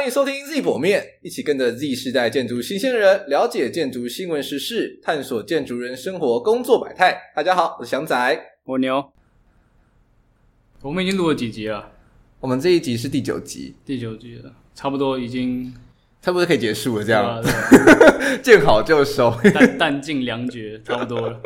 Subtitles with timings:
[0.00, 7.20] 欢迎收听 Z 剖面，一起跟着 Z 世代建筑新鲜人，了解建筑新闻时事，探索建筑人生活工作百态。
[7.36, 9.12] 大家好，我是翔仔，我牛。
[10.80, 11.86] 我们已经录了几集了？
[12.40, 15.70] 我们这一集是第九集，第九集了，差不多已经
[16.22, 17.44] 差不多可以结束了，这样，
[18.42, 21.38] 见好就收，弹弹尽粮绝，差不多了。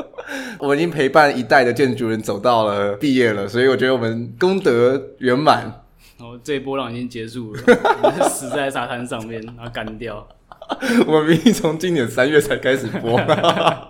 [0.58, 5.84] 我们已经陪伴一代的建筑人走到了毕业了，所以我觉得我们功德圆满。
[6.20, 7.62] 哦，这一波浪已经结束了，
[8.28, 10.26] 死在沙滩上面，然后干掉。
[11.06, 13.18] 我们明明从今年三月才开始播。
[13.18, 13.88] 哦，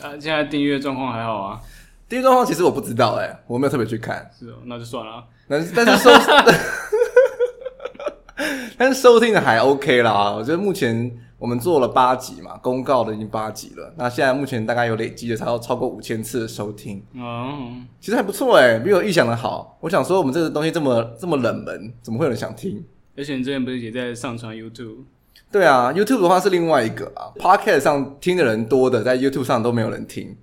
[0.00, 1.60] 啊，现在订阅状况还好啊？
[2.08, 4.30] 订阅状况其实我不知道，哎，我没有特别去看。
[4.38, 5.24] 是哦，那就算了。
[5.48, 6.10] 但是但是收，
[8.78, 10.30] 但是收听的还 OK 啦。
[10.32, 11.10] 我觉得目前。
[11.40, 13.92] 我们做了八集嘛，公告的已经八集了。
[13.96, 19.78] 那现在目前大概有累积的超超过五千次的收听，哦，其实还不错哎，比我预想的好。
[19.80, 22.84] 我想说，我们这个东西这么这么冷门，怎么会有人想听？
[23.16, 24.98] 而且你之前不是也在上传 YouTube？
[25.50, 27.32] 对啊，YouTube 的话是另外一个啊。
[27.38, 30.36] Podcast 上听的人多的，在 YouTube 上都没有人听，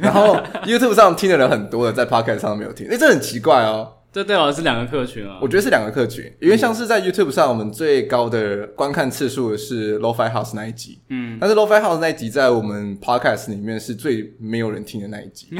[0.00, 0.34] 然后
[0.64, 3.92] YouTube 上听的人很多的，在 Podcast 上都没有听，哎，这很奇怪哦。
[4.18, 15.50] 这最好是两个客群啊，我觉得是两个客群，因为像是在 YouTube 上，我们最高的观看次数的是 Lo-Fi House 那一集，嗯，但是 Lo-Fi House 那一集在我们 Podcast 里面是最没有人听的那一集，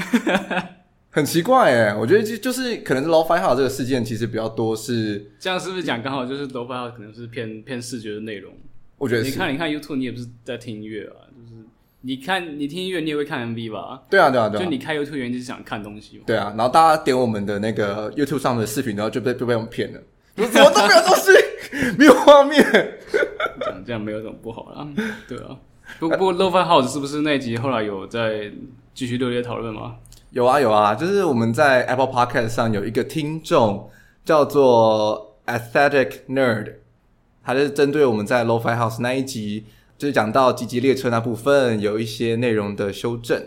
[1.08, 8.52] 很奇怪哎，我觉得就就是可能是 Lo-Fi House 这个事件其实比较多是，这样是不是讲刚好就是 Lo-Fi House 可能是偏偏视觉的内容？
[8.96, 11.27] 我觉得是，你看你看 YouTube 你也不是在听音乐啊。
[12.00, 14.02] 你看，你听音乐，你也会看 MV 吧？
[14.08, 14.62] 对啊，对啊，对啊。
[14.62, 16.22] 就你开 YouTube 原因就是想看东西。
[16.24, 20.00] 对啊，然后大家点我们的那个 YouTube 上的视频，然后就被就被我们骗了，
[20.36, 21.32] 怎么都没有东西，
[21.98, 22.62] 没有画面。
[23.60, 24.86] 这样这样没有什么不好啦。
[25.28, 25.56] 对啊，
[25.98, 28.48] 不过 Lo-Fi House 是不是那一集后来有在
[28.94, 29.96] 继续热烈讨论吗？
[30.30, 33.90] 有啊有啊，就是我们在 Apple Podcast 上有一个听众
[34.24, 36.74] 叫做 Aesthetic Nerd，
[37.42, 39.64] 他就是针对我们在 Lo-Fi House 那一集。
[39.98, 43.42] 就是讲到积极列车那部分有一些内容的修正，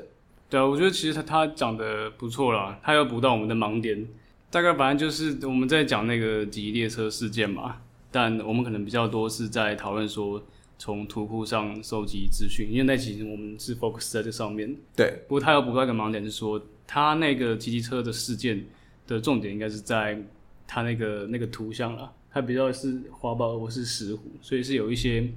[0.49, 4.05] 对啊，我觉得其实他他讲的不错啦，他有补到我们的盲点。
[4.49, 7.77] 大概反正就是我们在讲那个集集列车事件嘛，
[8.11, 10.43] 但我们可能比较多是在讨论说
[10.77, 14.75] 从图库上收集资讯，因为那其实我们是 focus 在这上面。
[14.93, 18.65] 对，不过他有补到一个盲点是说，他那个集集车的事件
[19.07, 20.21] 的重点应该是在
[20.67, 25.31] 他那个那个图像啦，他比较是花豹或是石虎，所以是有一些。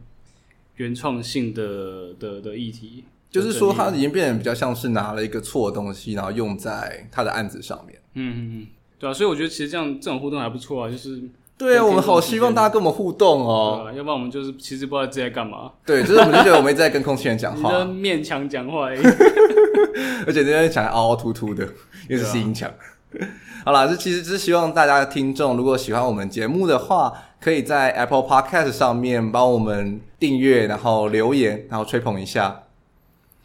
[0.76, 7.98] 原创性的的的议题，就是说他已经变得比较像是拿了一个错的东西，然后用在他的案子上面。
[8.14, 8.66] 嗯嗯嗯，
[8.98, 11.22] 对啊，所以我觉得其实这样这种互动还不错啊，就是
[11.56, 15.70] 对啊，我们好希望大家跟我们互动哦，要不然我们就是其实不知道自己在干嘛。
[15.86, 18.86] 对，就是我们就觉得我们一直在跟空气人讲 话，你的面墙讲话，
[20.26, 21.64] 而且那边墙凹凹凸凸的，
[22.08, 22.70] 因为是音墙。
[23.64, 27.12] 好啦，这其实是希望大家的听众，如果喜欢我们节目的话。
[27.44, 32.62] 可以在 Apple Podcast 上面帮我们订阅，然后留言，然后吹捧一下，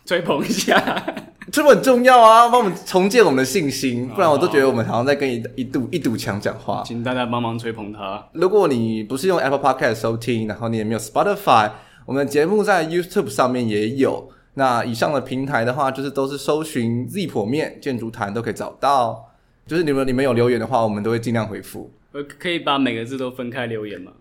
[0.06, 1.04] 吹捧一下，
[1.52, 2.48] 这很重要啊！
[2.48, 6.82] 帮我们重建我们的信心，不然我都觉得我们好像在跟一一堵一堵墙讲话。
[6.86, 8.26] 请大家帮忙吹捧他。
[8.32, 11.70] 如果你不是用 Apple Podcast 收听，然后你也没有 Spotify，
[12.06, 14.30] 我们的节目在 YouTube 上面也有。
[14.54, 19.26] 那以上的平台的话，就是都是搜寻 Z 剖面建筑谈都可以找到。
[19.68, 21.92] 就是你们你们有留言的话，我们都会尽量回复。
[22.12, 24.12] 我可以把每个字都分开留言吗？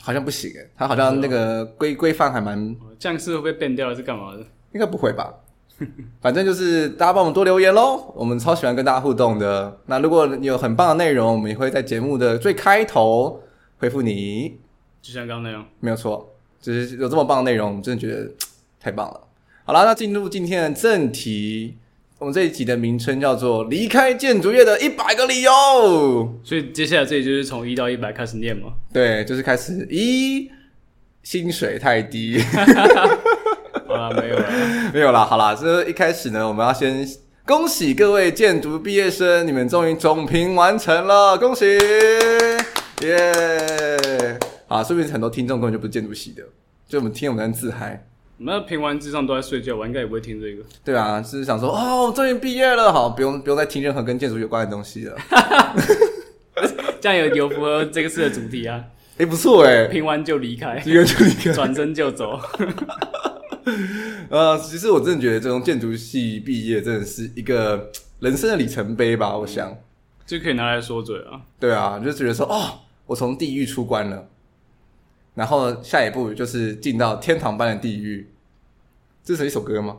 [0.00, 2.74] 好像不行诶，他好像那个规规范还蛮……
[2.98, 4.38] 这样是会被变掉，是干嘛的？
[4.72, 5.34] 应该不会吧？
[6.20, 9.78] 反正就是大家帮我们多留言喽，我们超喜欢跟大家互动的。
[9.86, 13.42] 那如果你有很棒的内容，我们也会在节目的最开头
[13.78, 14.58] 回复你。
[15.02, 18.28] 就像刚刚那样，没有错，就是有这么棒的内容，我们真的觉得
[18.80, 19.20] 太棒了。
[19.64, 21.76] 好啦，那进入今天的正题。
[22.18, 25.52] 我们这一集的名称叫做《离开建筑业的一百个理由》，
[26.42, 28.72] 所以接下来这里就是从一到一百开始念嘛？
[28.92, 30.50] 对，就是开始一
[31.22, 32.40] 薪水太低，
[33.86, 34.50] 好啦，没有了，
[34.92, 37.06] 没有啦，好啦，这一开始呢，我们要先
[37.46, 41.66] 恭喜各位建筑毕业生，你们终于总评完成了，恭喜，
[43.02, 44.36] 耶、yeah！
[44.66, 46.42] 好，说不定很多听众根本就不是建筑系的，
[46.88, 48.07] 就我们听我们在自嗨。
[48.40, 50.62] 那评完之上都在睡觉，我应该也不会听这个。
[50.84, 55.16] 对啊，只是想说，哦，终于毕业了，好，不用不用再听任何跟建筑有关的东西了。
[57.00, 58.82] 这样有有符合这个次的主题啊？
[59.18, 62.40] 诶、欸、不错诶，评完就离开，评完就离开，转身就走。
[64.30, 69.76] 呃，其实我真的觉得这种建筑系毕业真的是一个人生的里程碑吧，我想
[70.24, 71.40] 就可以拿来说嘴啊。
[71.58, 74.28] 对啊，就觉得说，哦，我从地狱出关了。
[75.38, 78.28] 然后下一步就是进到天堂般的地狱，
[79.22, 79.98] 这是一首歌吗？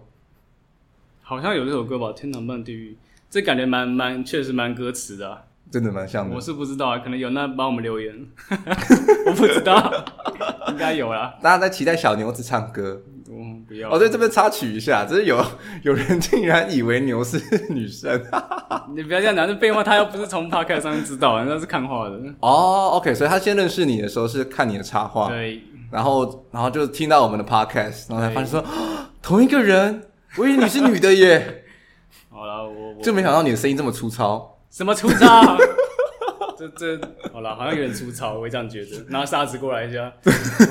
[1.21, 2.91] 好像有这首歌吧，《天堂般的地狱》，
[3.29, 5.43] 这感觉蛮蛮确实蛮歌词的啊。
[5.71, 6.35] 真的蛮像的。
[6.35, 8.13] 我是不知道啊，可能有，那帮我们留言。
[8.51, 10.05] 我不知道，
[10.67, 11.37] 应该有啦。
[11.41, 13.01] 大家在期待小牛子唱歌。
[13.39, 13.89] 嗯，不要。
[13.89, 15.43] 哦，对，这边插曲一下，就是有
[15.83, 18.21] 有人竟然以为牛是女生。
[18.93, 22.19] 你不要这样讲，这废话，他又不是从 Podcast 上面知道，那是看画的。
[22.41, 25.61] 哦，OK，所以他先认识你的时候是看你的插画，对。
[25.91, 28.63] 然后，然后就听到我们的 Podcast，然后才发现说，
[29.23, 30.03] 同一个人，
[30.37, 31.63] 我以为你是女的耶。
[32.29, 34.59] 好了，我就没想到你的声音这么粗糙。
[34.69, 35.57] 什么粗糙？
[36.55, 36.99] 这这
[37.33, 39.03] 好了，好像有点粗糙，我会这样觉得。
[39.09, 40.11] 拿沙子过来一下，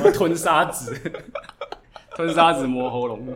[0.03, 0.94] 我要吞沙子，
[2.19, 3.29] 吞沙子磨喉咙。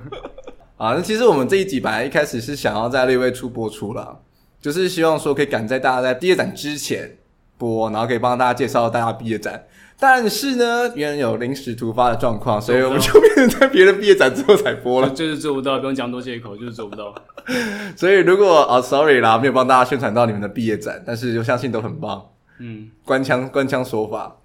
[0.77, 4.19] 啊，那其实我们这一集本来一开始是想要在六月初播出了，
[4.61, 7.17] 就是希望说可以赶在大家在毕业展之前
[7.57, 9.67] 播，然后可以帮大家介绍大家毕业展。
[10.01, 15.09] 但是呢，因为有临时突发的状况，所以我们就变成在别的毕业展之后才播了。
[15.11, 17.15] 就是做不到，不用讲多借口，就是做不到。
[17.95, 22.21] 所以如果啊，sorry 啦，没有帮大家宣传到你们的毕业展，但是就相信都很棒。
[22.59, 24.39] 嗯，官腔官腔说法，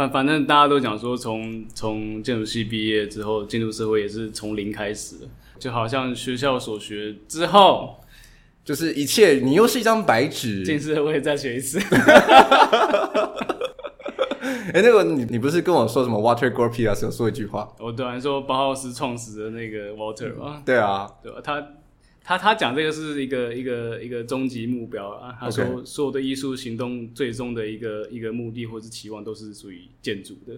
[0.00, 5.16] 反反正大家都讲说，从从建筑系毕业之后，进入社会也是从零开始，
[5.58, 7.98] 就好像学校所学之后，
[8.64, 11.78] 就是一切，你又是一张白纸，进社会再学一次。
[14.72, 17.68] 哎、欸，那个你你不是跟我说什么 Walter Gropius 有说一句话？
[17.78, 20.54] 我突然说包豪斯创始的那个 Walter 吗？
[20.56, 21.40] 嗯、对啊，对吧？
[21.42, 21.60] 他
[22.30, 25.34] 他他讲这个是一个一个一个终极目标啊。
[25.40, 30.54] 他说所有的艺术行动最终的一个一个目的或是期望都是属于建筑的。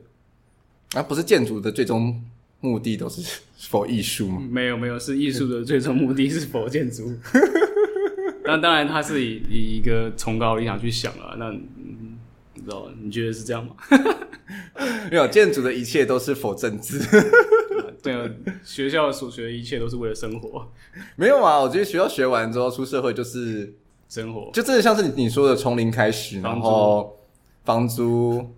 [0.92, 2.22] 啊，不是建筑的最终
[2.60, 4.46] 目的都是 否艺术吗？
[4.50, 7.10] 没有没有，是艺术的最终目的是否建筑。
[8.44, 11.36] 那当然，他是以以一个崇高理想去想了。
[11.38, 12.90] 那你知道？
[13.02, 13.74] 你觉得是这样吗？
[15.10, 16.98] 没有，建筑的一切都是否政治？
[18.02, 18.28] 对啊，
[18.64, 20.66] 学校所学的一切都是为了生活。
[21.16, 23.74] 没有啊，我觉得学校学完之后出社会就是
[24.08, 27.16] 生活，就真的像是你你说的从零开始，然后
[27.64, 28.54] 房租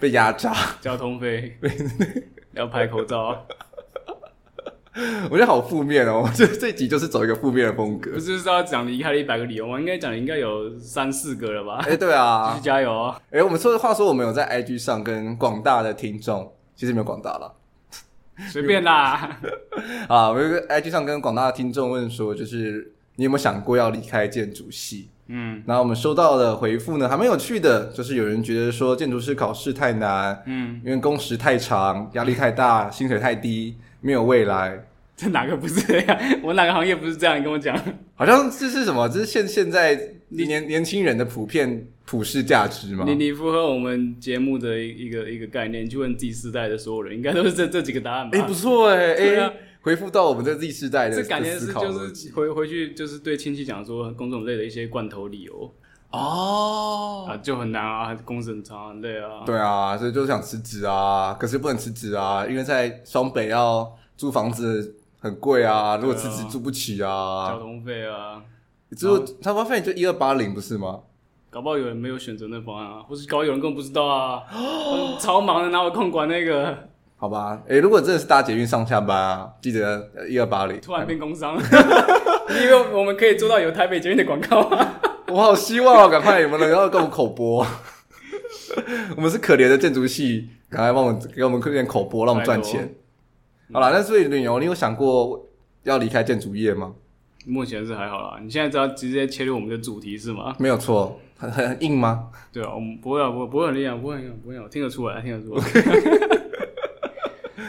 [0.00, 1.58] 被压榨， 交通费
[2.54, 3.46] 要拍口罩。
[5.30, 6.26] 我觉得好负面哦！
[6.34, 8.12] 这这集就是走一个负面的风格。
[8.12, 9.78] 不是说要讲离开了一百个理由吗？
[9.78, 11.80] 应该讲应该有三四个了吧？
[11.84, 13.20] 哎、欸，对啊，继续加油啊！
[13.26, 17.54] 哎、欸，我们说的话说，我们有在 IG 上跟广大的听众，其实没有广大了，
[18.50, 19.38] 随便啦。
[20.08, 25.08] 啊，我有个 IG 上跟广大的听众问说，就是你有没有想过要离开建筑系？
[25.28, 33.76] 嗯，然后我们收到的回复呢，还蛮有趣的，就是有人觉得说建筑师考试太难，嗯，因为工时太长，压力太大，薪水太低。
[34.02, 34.84] 没有未来，
[35.16, 36.18] 这哪个不是这样？
[36.44, 37.36] 我哪个行业不是这样？
[37.40, 37.76] 你跟我讲，
[38.14, 39.08] 好像这是什么？
[39.08, 39.98] 这是现现在
[40.28, 43.04] 年你年轻人的普遍普世价值吗？
[43.06, 48.38] 你你符合我们节目的一个一个概念，你去问 Z 世代的所有人，应该都是这 这几个答案吧？
[48.38, 55.74] 哎，不错哎哎， 回复到我们这 Z 世代的，这感觉是就是回回去就是对亲戚讲说工作很累的一些罐头理由。
[56.12, 57.26] 哦。
[57.28, 68.40] 啊，就很难啊，工时很长很累啊，对啊，所以就是想辞职啊，可是不能辞职啊，因为在双北要租房子很贵啊，如果辞职租不起啊，交通费啊，
[68.96, 71.00] 就交通费就一二八零不是吗？
[71.56, 74.42] 搞不好有人没有选择那方案啊，或是搞有人根本不知道啊，
[75.18, 76.76] 超忙的哪有空管那个？
[77.16, 80.78] 好吧，诶、欸、如果真的是搭捷运上下班啊，记得一二八零。
[80.82, 81.56] 突然变工商，
[82.60, 84.86] 因为我们可以做到有台北捷运的广告吗。
[85.32, 86.08] 我好希望啊！
[86.08, 87.66] 赶快有没有人要跟我们口播？
[89.16, 92.94] 我们是可怜的建筑系，赶快帮我们给我们一点口播，让我们赚钱。
[93.72, 95.48] 好了，那所以旅游，你有想过
[95.84, 96.92] 要离开建筑业吗？
[97.46, 98.40] 目前是还好啦。
[98.42, 100.54] 你现在只要直接切入我们的主题是吗？
[100.58, 102.30] 没有错，很很硬吗？
[102.52, 105.62] 对啊，我们不会啊，不不会很厉害，不会很厉害，不会啊，听得出来，听得出来。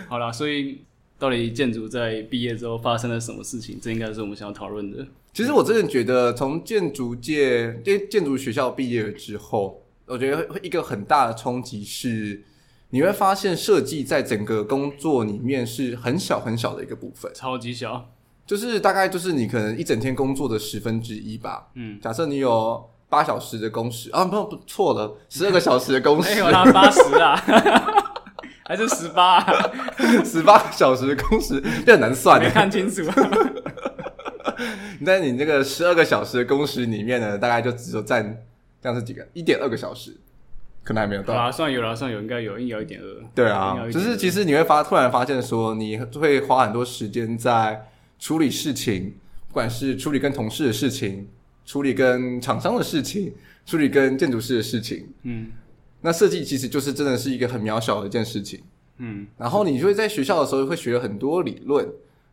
[0.07, 0.81] 好啦，所以
[1.19, 3.77] 到底建筑在毕业之后发生了什么事情？
[3.81, 5.05] 这应该是我们想要讨论的。
[5.33, 12.41] 其实我真的觉得，从建筑界、建建筑学校毕业了之后，我觉得会一个很大的冲击是，
[12.91, 18.09] 你会发现设计在整个工作里面是很小很小的一个部分，超级小，
[18.45, 21.67] 就是大概就是你可能一整天工作的十分之一吧。
[21.75, 27.35] 嗯，假设你有八小时的工时啊，不不错了，十二个小时的工时， 没有啦，八十啊，
[28.65, 29.39] 还是十八，
[30.25, 33.03] 十八个小时的工时，这很难算，没看清楚。
[35.05, 38.43] 在你那个十二个小时的工时里面呢，大概就只有占
[38.81, 40.17] 这样是几个一点二个小时，
[40.83, 41.33] 可能还没有到。
[41.33, 43.05] 啊，算有了，算有，应该有，应该有一点二。
[43.33, 47.87] 对啊，只是其实你会发突然发现说，你会花很多时间在
[48.19, 49.15] 处理事情，
[49.47, 51.29] 不管是处理跟同事的事情，
[51.67, 53.31] 处理跟厂商的事情，
[53.65, 55.07] 处理跟建筑师的事情。
[55.23, 55.51] 嗯，
[56.01, 58.61] 那设计其实就是真的是一个很渺小的一件事情。
[58.97, 61.87] 嗯，然后你就会在学校的时候会学了很多理论。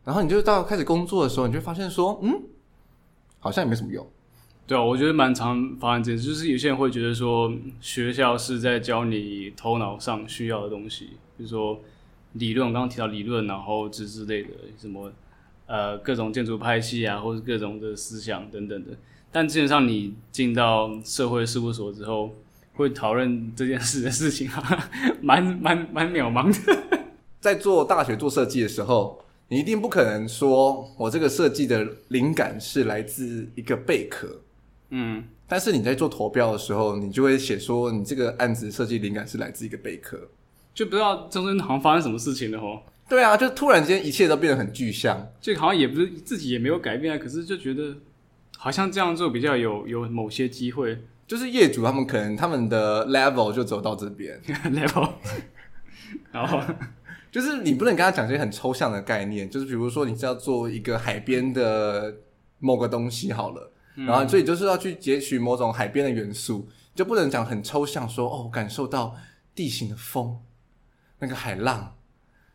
[0.05, 2.43] 然后你就到开始工作的时候，你就发现说，嗯，
[3.39, 4.07] 好像也没什么用。
[4.65, 11.81] 对啊，我觉得蛮常发生这件事，就是有些人会觉得说学校是在教你头脑上需要的东西，比如说
[12.33, 15.11] 理论，刚刚提到理论，然后之之类的什么
[15.65, 18.91] 呃各种建筑派系啊，或者各种的思想等等的。
[19.35, 22.33] 但基本上你进到社会事务所之后，
[22.75, 24.89] 会讨论这件事的事情啊，
[25.21, 27.01] 蛮蛮蛮渺茫的。
[27.41, 34.39] 在做大学做设计的时候，你一定不可能说我这个设计的灵感是来自一个贝壳。
[34.91, 40.17] 嗯，但是你在做投标的时候，你就会写说你这个案子设计灵感是来自一个贝壳，
[40.73, 42.81] 就不知道中间好像发生什么事情了哦。
[43.09, 47.97] 对啊，就突然间一切都变得很具象，就好像也不是自己也没有改变啊，可是就觉得
[48.57, 51.03] 好像这样做比较有有某些机会。
[51.27, 55.09] 就是业主他们可能他们的 level 就走到这边 level，
[56.31, 56.61] 然后
[57.31, 62.15] 就是你不能跟他讲一些很抽象的概念，就是比如说你是要做一个海边的
[62.59, 63.71] 某个东西好了。
[63.95, 69.15] 然后，所以就是要去截取某种海边的元素，就不能讲很抽象说，说哦，感受到
[69.55, 70.37] 地形的风，
[71.19, 71.95] 那个海浪，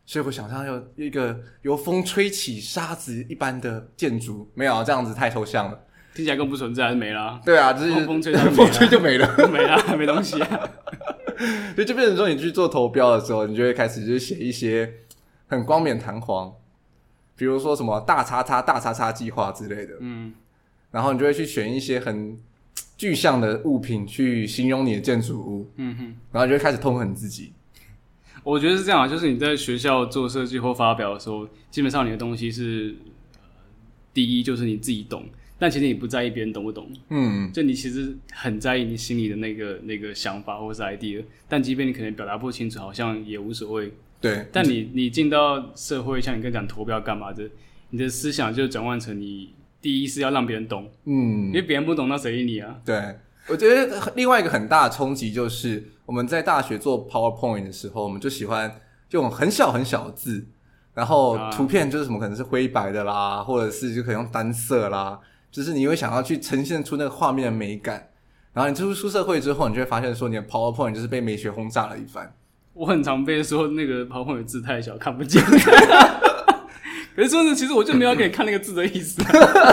[0.04, 5.82] 所以我想象有一个由风吹起沙子一般的建筑，没有这样子太抽象了，
[6.20, 7.40] 听起来更不存在，还是没了。
[7.44, 10.60] 对啊，就是风吹，风吹就没了， 没了，没东西啊。
[11.74, 14.92] 所以就变成说，你去做投标的时候，你就会开始就是写一些
[15.46, 16.52] 很光冕堂皇，
[17.34, 20.34] 比如说什么大叉叉大叉叉计划之类的，嗯。
[20.90, 22.36] 然后你就会去选一些很
[22.98, 27.52] 具象的物品去形容你的建筑物，嗯哼，然后你就会开始痛恨自己。
[28.42, 32.94] 我觉得是这样啊，就是你在学校做设计或发表的时候，基本上你的东西是
[34.12, 35.24] 第一就是你自己懂，
[35.60, 43.92] 但其实你不在意别人懂不懂，嗯，就你其实很在意你心里的那个那个想法或是 idea，但即便你可能表达不清楚，好像也无所谓。
[44.20, 47.48] 对，但你你进到社会，像你跟讲投标干嘛的，
[47.90, 49.54] 你的思想就转换成你。
[49.82, 52.76] 第一是要让别人懂，嗯，因为别人不懂，那谁理你啊？
[52.84, 53.16] 对，
[53.48, 58.78] 我觉得另外一个很大的冲击就是我们在大学做 PowerPoint 的时候，我们就喜欢
[59.12, 60.46] 用很小很小的字，
[60.92, 65.18] 然后图片就是什么可能是灰白的啦，或者是就可以用单色啦，
[65.50, 68.08] 就是你会想要去呈现出那个画面的美感。
[68.52, 72.34] 然后你出出社会之后，你就会发现说你的 PowerPoint 就是被美学轰炸了一番。
[72.72, 75.42] 我很常被说那个 PowerPoint 的字太小，看不见。
[77.14, 79.22] 可是说呢，其实我就没有给你看那个字的意思。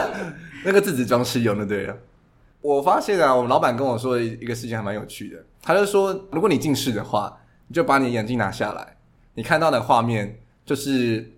[0.65, 1.97] 那个字只装饰用的，对了。
[2.61, 5.37] 我发现啊，我们老板跟我说的一个事情还蛮有趣的。
[5.61, 7.35] 他就说，如果你近视的话，
[7.67, 8.97] 你就把你眼镜拿下来，
[9.35, 11.31] 你看到的画面就是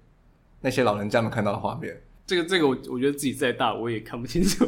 [0.62, 2.02] 那些老人家们看到的画面。
[2.30, 4.64] 这个这个，我我觉得自己再大我也看不清楚。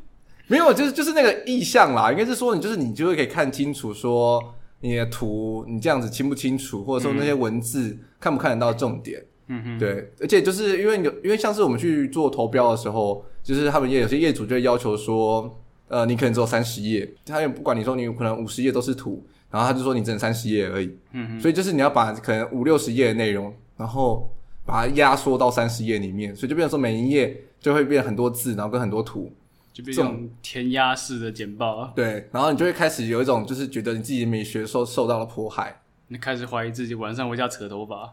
[0.48, 9.24] 没有，就是就是那个意向啦，应该是说你就是你就会可以看清楚，说你的图你这样子清不清楚，或者说那些文字看不看得到重点。
[9.48, 15.58] 嗯哼，对，而且就是因为有，因为像是我们去做投标的时候，就是他们也有些业主就会要求说，
[15.88, 20.96] 呃，你可能只有三十页，他也不管你说你可能五十页都是图，然后他就说你只能三十页而已。
[21.12, 24.28] 嗯哼，所以就是你要把可能五六十页的内容，然后
[24.66, 29.32] 把它压缩到三十页里面，所以就变成说每一页就会变很多字，然后跟很多图，
[29.72, 31.92] 就变成填鸭式的简报啊。
[31.94, 38.12] 对，然后你就会开始有一种就是觉得你自己的美学受受到了迫害，你开始怀疑自己晚上回家扯头发。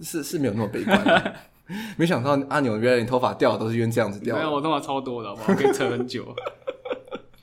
[0.00, 1.34] 是是没有那么悲观的，
[1.98, 4.40] 没想到阿牛原来你头发掉的都是因为这样子掉的。
[4.40, 6.24] 没有，我头发超多的，我可以扯很久。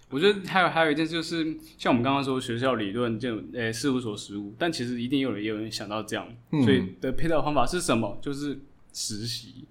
[0.09, 8.17] 我觉得还有还有一件就是，像我们刚刚说学校理论这种，诶，事务所实务，但其实一定有人也有人想到这样，嗯、所以的配套方法是什么？
[8.21, 8.59] 就是
[8.93, 9.65] 实习。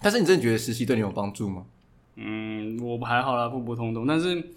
[0.00, 1.66] 但是你真的觉得实习对你有帮助吗？
[2.16, 4.06] 嗯，我还好啦，普普通通。
[4.06, 4.50] 但是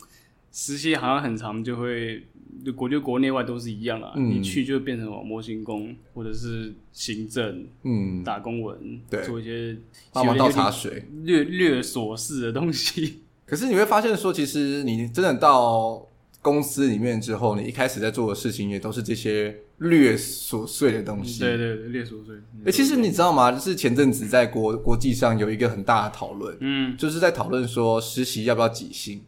[0.52, 2.24] 实习好像很长就会。
[2.66, 9.76] 就国就国内外都是一样啦，嗯、你去就变成模型工或者是行政，嗯，打工文，对，做一些
[10.12, 13.21] 帮忙倒茶水，略略琐事的东西。
[13.52, 16.08] 可是你会发现说，其实你真的到
[16.42, 21.42] 公司里面之后，你一开始在做的事情也都是这些略琐碎的东西。
[21.42, 22.38] 对对对，略琐碎。
[22.60, 23.52] 哎、欸，其实你知道吗？
[23.52, 29.22] 就是前阵子在国国际上有一个很大的讨论，嗯，就是在讨论说实习要不要几薪，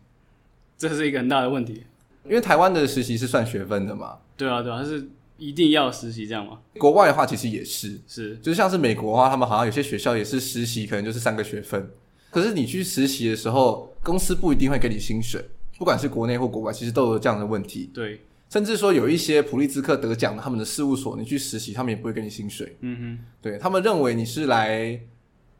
[0.77, 1.83] 这是一个很大的问题。
[2.23, 4.19] 因为台湾的实习是算学分的嘛？
[4.37, 5.05] 对啊，对啊，是
[5.37, 6.59] 一定要实习这样吗？
[6.79, 11.91] 国外的话其实也是，是，就是像是美国的话，他们好像有些学校也是实习，可能就是三个学分。
[12.31, 15.43] 可是你去实习的时候，公司不一定会给你薪水，
[15.77, 17.89] 不管是国内或国外，其实都有这样的问题。
[17.93, 22.75] 对，甚至说有一些普利兹克得奖的他们的事务所，你去实习，他们也不会给你薪水。
[22.81, 24.99] 嗯哼，对，他们认为你是来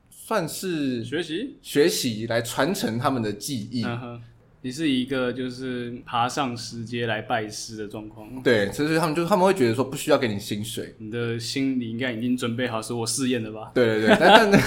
[0.09, 3.83] 算是学习学习来传承他们的技艺。
[3.85, 4.21] 嗯
[4.65, 13.71] 你是一个就是爬上石阶来拜师的状况，对，所以他们就他们会觉得说不需要给你薪水，你的心里应该已经准备好是我试验了吧？
[13.75, 14.61] 对对对，但但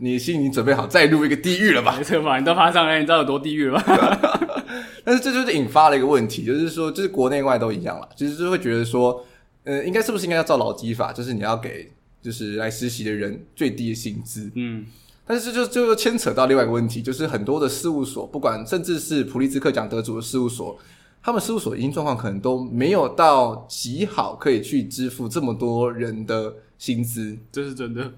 [0.00, 1.94] 你心里准备好再入一个地狱了吧？
[1.98, 2.38] 没错吧？
[2.38, 4.44] 你都爬上来，你知道有多地狱了吧？
[5.04, 9.24] 但是这就是引发了一个问题，就是说，就是国内外都一样了，其实就会觉得说，
[9.64, 11.90] 呃，应该是不是应该要照劳基法，就是你要给
[12.22, 14.50] 就是来实习的人最低的薪资？
[14.54, 14.86] 嗯，
[15.26, 20.78] 但是这就就牵扯到另外一个问题，就是很多的事务所，不管甚至是普利兹克奖得主的事务所，
[21.22, 28.10] 他们事务所营运状况可能都没有到极好，可以去支付这么多人的薪资，这是真的。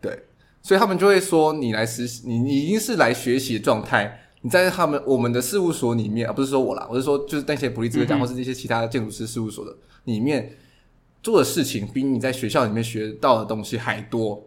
[0.00, 0.22] 对，
[0.66, 4.20] 所以他们就会说，你来实习，你你已经是来学习的状态。
[4.40, 9.72] 你在他们我们的事务所里面，而不是说我啦，我是说就是那些普利兹克奖或是那些其他的建筑师事务所的
[10.06, 10.56] 里面
[11.22, 14.44] 做的事情，比你在学校里面学到的东西还多。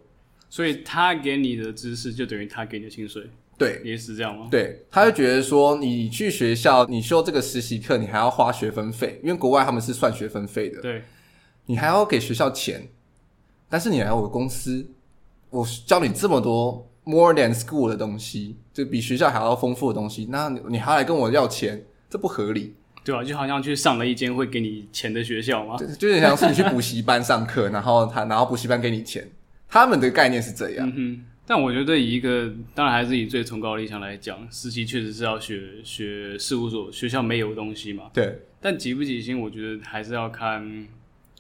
[0.50, 4.50] 所以他给你的知识就等于他给你的薪水，对，也是这样吗？
[4.52, 11.04] 对，他就觉得说你去学校，你修这个实习课，你还要花学分费，因为国外他们是算学分费的，对，
[11.68, 12.90] 你还要给学校钱，
[13.70, 14.86] 但是你来我的公司，
[15.50, 16.86] 我教你这么多。
[17.06, 29.28] More than school 的东西，就比学校还要丰富的东西，那你还来跟我要钱，这不合理，对啊，就好像去上了一间会给你钱的学校嘛，就就有点像是你去补习班上课，然后他然后补习班给你钱，
[29.68, 30.88] 他们的概念是这样。
[30.88, 38.04] 嗯哼，但我觉得以一个当然还是以最崇高的理想来讲，实习确实是要学学事务所学校没有的东西嘛。
[38.14, 40.88] 对，但给不给薪，我觉得还是要看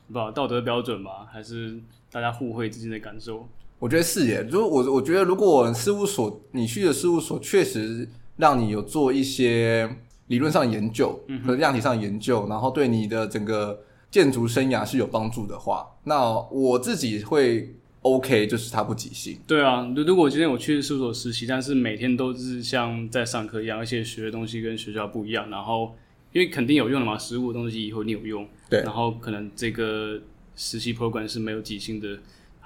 [0.07, 1.77] 不道道德标准吧，还是
[2.11, 3.47] 大家互惠之间的感受。
[3.79, 9.89] 我觉得是耶，如果我我觉得，如果事务所你去的事务所确实让你有做一些
[10.27, 13.81] 理论上研究和量体上研究，然后对你的整个
[14.11, 19.39] 建筑生涯是有帮助的话，那我自己会 OK，就是他不即兴。
[19.47, 25.95] 对啊，如果今天我去事务所实习，但是每天都是像在上课一样，而且学的东西跟学校不一样，然后
[26.33, 30.19] 因为肯定有用的嘛，实务的东西以后你有用，对，然后可能这个
[30.55, 32.19] 实习 program 是没有即兴的。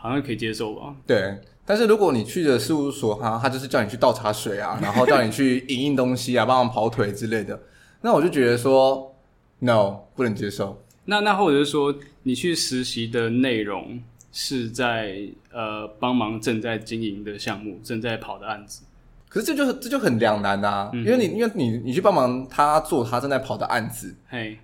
[0.03, 0.93] 好像可以接受吧。
[1.07, 7.57] 对，但是如果你去的事务所哈，他就是叫你去倒茶水啊， 然后叫你去影印东西啊，帮忙跑腿之类的，
[8.01, 9.15] 那我就觉得说
[9.59, 10.83] ，no，不能接受。
[11.05, 14.01] 那那或者是说，你去实习的内容
[14.33, 18.81] 是在呃帮忙正在经营的项目，正在跑的案子，
[19.29, 24.59] 可是这就这就很两难啊，嗯、因为你因为你你去帮忙他做他正在跑的案子，嘿，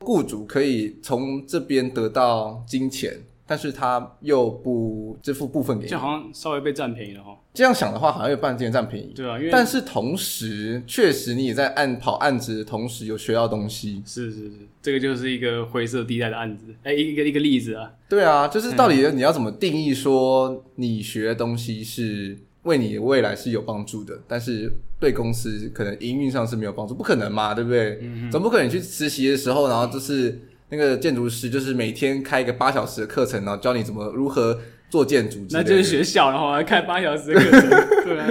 [0.00, 3.20] 雇主可以从这边得到金钱。
[3.46, 7.38] 但是他又不支付部分给你，就好像稍微被占便宜了哈。
[7.54, 9.12] 这样想的话，好像有半件占便宜。
[9.14, 14.02] 对啊，因为但是同时，确实你也在按跑案子的同时有学到东西。
[14.04, 17.90] 是是是，这个就是一个灰色地带的案子，哎、欸，一个一个例子啊。
[18.08, 28.00] 对啊，就是到底你要怎么定义说你学的东西是为你未来是有帮助的，但是对公司可能营运上是没有帮助，不可能嘛，对不对？
[28.02, 30.40] 嗯哼，总不可能去实习的时候，然后就是。
[30.68, 34.58] 那个建筑师就是每天开一个八小时的课程，然后教你怎么如何
[34.90, 35.44] 做建筑。
[35.50, 37.70] 那就是学校，然后还开八小时的课程，
[38.04, 38.26] 对啊，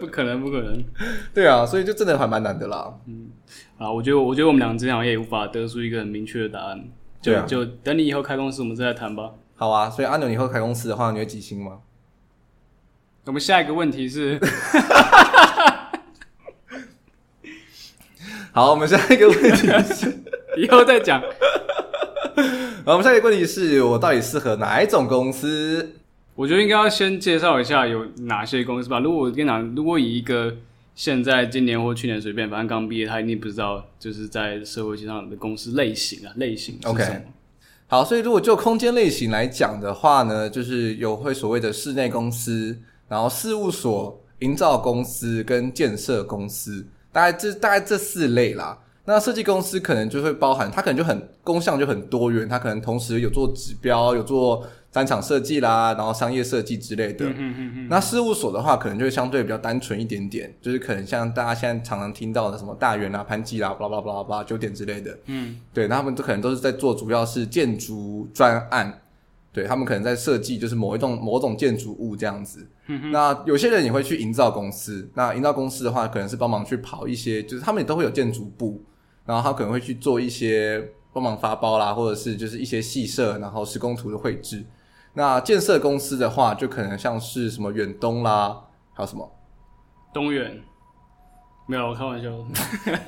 [0.00, 0.84] 不可能，不可能。
[1.34, 2.94] 对啊，所以就真的还蛮难的啦。
[3.06, 3.30] 嗯，
[3.78, 6.84] 啊，我觉得，我觉得我们两个之间好像也无法得出一个很明确的答案。
[7.20, 9.30] 就、啊、就等你以后开公司，我们再来谈吧。
[9.54, 11.78] 好啊，所以阿牛，你以后开公司的话，你会几星吗？
[13.24, 14.36] 我们下一个问题是，
[18.50, 20.18] 好，我们下一个问题是，
[20.58, 21.22] 以后再讲。
[22.84, 25.94] 好，我们下一个问题是我到底适合哪一种公司？
[26.34, 28.98] 我觉得应该要先介绍一下有哪些公司吧。
[28.98, 30.54] 如果我跟你讲，如果以一个
[30.94, 36.94] 现在今年或去年随便，反正刚毕业，他一定不知道就是在社会上的公司类型啊，类型是什么。
[36.94, 37.22] OK，
[37.86, 48.78] 好，所以如果就空间类型来讲的话呢，就是有会所谓的室内公司，然后事务所、营造公司跟建设公司，大概这大概这四类啦。
[49.04, 57.26] 那设计公司可能就会包含，它可能就很工项就很多元，它可能同时有做指标，有做专场设计啦，然后商业设计之类的。
[57.26, 57.88] 嗯嗯嗯。
[57.90, 65.18] 那事务所的话，可能就会相对比较单纯一点点，就是可能像大家现在常常听到的什么大元啊、潘记啦、巴拉巴拉巴拉、九点之类的。
[65.26, 65.58] 嗯。
[65.74, 69.00] 对，那他们都可能都是在做主要是建筑专案，
[69.52, 72.64] 对，他们可能在设计就是某一栋某种建筑物这样子。
[72.86, 73.10] 嗯。
[73.10, 78.80] 那有些人也会去营造公司，那营造公司的话，可能是帮忙去跑一些，就是他们也都会有建筑部。
[79.24, 84.64] 然后他可能会去做一些帮忙发包啦，或者是就是一些细设，然后施工图的绘制。
[85.14, 88.58] 那建设公司的话，就可能像是什么远东啦，
[88.94, 89.30] 还有什么
[90.12, 90.58] 东远，
[91.66, 92.30] 没有，我开玩笑。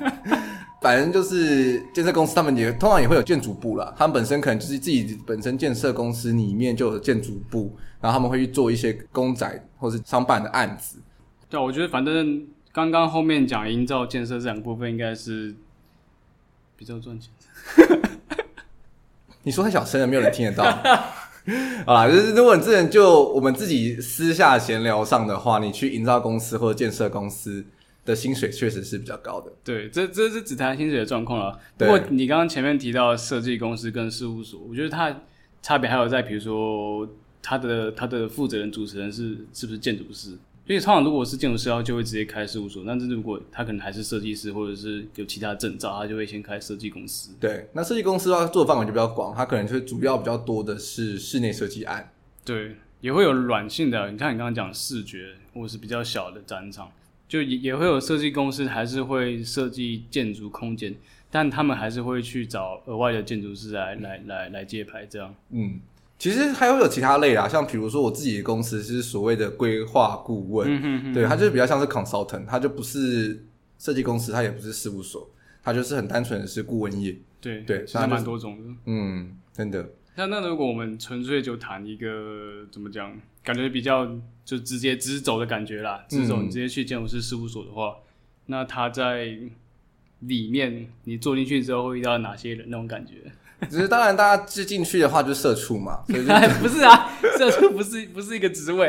[0.82, 3.94] 反正就是建设公司，他们也通常也会有建筑部啦。
[3.96, 10.98] 他们本身可能就是自己本身建设公司里面就有建筑部，然后他们会去做一些公仔或是商办的案子。
[11.48, 15.54] 对，我觉得反正刚刚后面讲营造、建设这两部分，应该是。
[16.76, 17.30] 比较赚钱，
[19.42, 20.64] 你说太小声了，没有人听得到。
[21.86, 27.62] 啊，就是如果你之前就我们自己私下闲聊上的话，你去营造公司或者建设公司
[28.04, 29.52] 的薪水确实是比较高的。
[29.62, 31.58] 对，这这是只谈薪水的状况了。
[31.76, 35.14] 不过你刚刚前面提到设计公司跟事务所，我觉得它
[35.60, 37.06] 差别还有在，比如说
[37.42, 40.38] 他的他的负责人主持人是是不是建筑师？
[40.66, 42.82] 所以通常如果是建筑师，他就会直接开事务所。
[42.86, 47.34] 但是如果他可能还是设计师，或者是有其他证照，他就会先开设计公司。
[47.38, 52.10] 对，那设计公司的话，做的范围就比较广，他可能就主要比较多的是室内设计案。
[52.44, 54.10] 对，也会有软性的。
[54.10, 56.90] 你看你刚刚讲视觉，或者是比较小的展场，
[57.28, 60.94] 就也也会有设计公司，还是会设计建筑空间，
[61.30, 65.34] 但他们还是会去找额外的建筑师来来来来接牌这样。
[65.50, 65.80] 嗯。
[66.18, 73.44] 其实还会有其他类啦，像比如说我自己的公司是所谓的规划顾问，嗯、哼哼对，它就是比较像是 consultant，它就不是
[73.78, 75.28] 设计公司，它也不是事务所，
[75.62, 77.16] 它就是很单纯的是顾问业。
[77.40, 78.74] 对对，其实蛮多种的。
[78.86, 79.86] 嗯，真的。
[80.16, 84.06] 那那如果我们纯粹就谈一个怎么讲，感觉比较
[84.44, 88.02] 就直接直走的感觉啦，直走你直接去建筑师事务所的话，嗯、
[88.46, 89.36] 那他在
[90.20, 93.14] 里面你坐进去之后会遇到哪些人那种感觉？
[93.70, 98.88] 只是当然，大家进进去的话就是社畜嘛，所以就不是啊，社畜不是不是一个职位，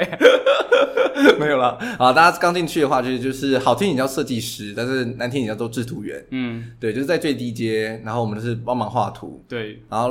[1.39, 2.11] 没有了啊。
[2.13, 6.23] 大家刚进去的话，就是就是好听，你叫设计师，但是难听，你叫做制图员。
[6.31, 10.09] 嗯，对，就是在最低阶，然后我们就是帮忙画图，对，然后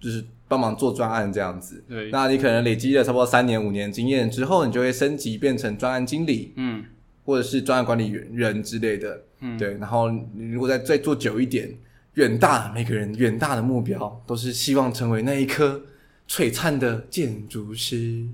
[0.00, 1.82] 就是帮忙做专案这样子。
[1.88, 6.84] 对，那你可能累积了差不多三年五年经验之后，你就会升级变成专案经理，嗯，
[7.24, 9.22] 或者是专案管理员人之类的。
[9.40, 11.72] 嗯，对，然后你如果再再做久一点。
[12.18, 15.80] 远大，每个人远大的目标都是希望成为那一颗
[16.28, 18.26] 璀璨的建筑师。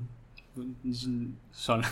[0.81, 1.07] 你是
[1.53, 1.87] 算了，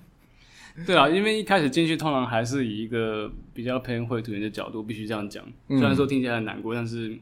[0.84, 5.42] 对啊，因为一开始进去通常还是以一个比较偏绘图员的角度，必须这样讲。
[5.68, 7.16] 虽然说听起来很难过，但是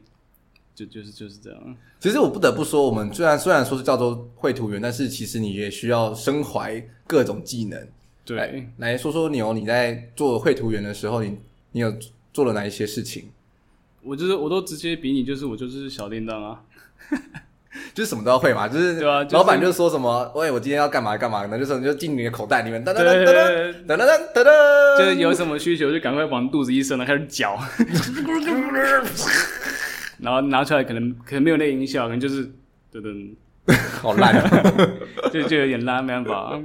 [0.73, 1.77] 就就是就是这样。
[2.01, 7.87] 其实我不得不说，我们虽然虽然说是叫做绘图员，但是其实你也需要身怀各种技能。
[8.25, 11.37] 对，来，来说说你哦，你在做绘图员的时候，你
[11.71, 11.95] 你有
[12.33, 13.29] 做了哪一些事情？
[14.05, 16.61] 我就是，我都直接比你，就是我就是小叮当啊，
[17.93, 27.59] 就是什么都要会嘛，就是对啊，老板就说什么，喂，我今天要干嘛干嘛，那就是你就进你的口袋里面，噔噔噔噔噔噔噔噔，就是有什么需求就赶快往肚子一伸，然后开始搅，
[30.19, 32.45] 然后拿出来可能可能没有那音效，可能就是
[32.93, 33.35] 噔噔，
[34.01, 34.73] 好烂啊，
[35.33, 36.61] 就就有点烂，没办法。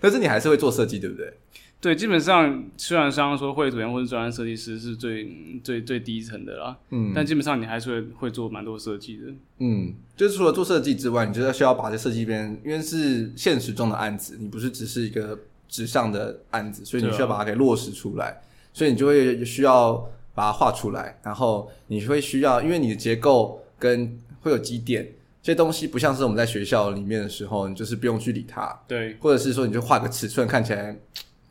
[0.00, 1.32] 但是你还是会做设计，对不对？
[1.80, 5.30] 对，基本上虽然刚刚说绘图员或者专业设计师是最
[5.62, 9.24] 最最低层的啦，嗯，但基本上你还是会会做蛮多设计的，
[9.58, 18.36] 嗯，就是除了做设计之外，你就需要把这设计边，因为是现实中的案子，你不是只是一个纸上的案子，所以你需要把它给落实出来，啊、
[18.72, 19.92] 所以你就会需要
[20.34, 25.06] 把它画出来，然后你会需要，因为你的结构跟会有机电
[25.42, 30.98] 这些东西，不像是我们在学校里面的时候，你就是不用去理它，对，或者是说你就画个尺寸看起来。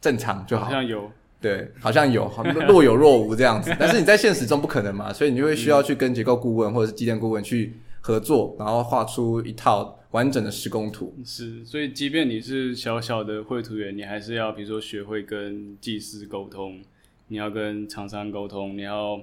[0.04, 2.30] 正常就好，好像有，对，好像有，
[2.68, 3.74] 若有若无这样子。
[3.80, 11.16] 但是你在现实中不可能嘛，所以你就会需要去跟结构顾问或者是机电顾问去合作，然后画出一套完整的施工图。
[11.24, 16.82] 是，所以即便你是小小的绘图员，你还是要比如说学会跟技师沟通，
[17.30, 19.18] 你要跟厂商沟通，你要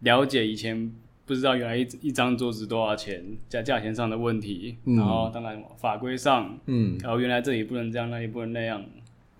[0.00, 0.92] 了解以前
[1.24, 8.84] 不知道原来一一张桌子多少钱，在价钱上的问题，嗯、然后当然法规上，嗯，然后原来这里不能这样，那里不能那样。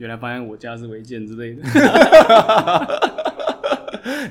[0.03, 1.63] 原来发现我家是违建之类的，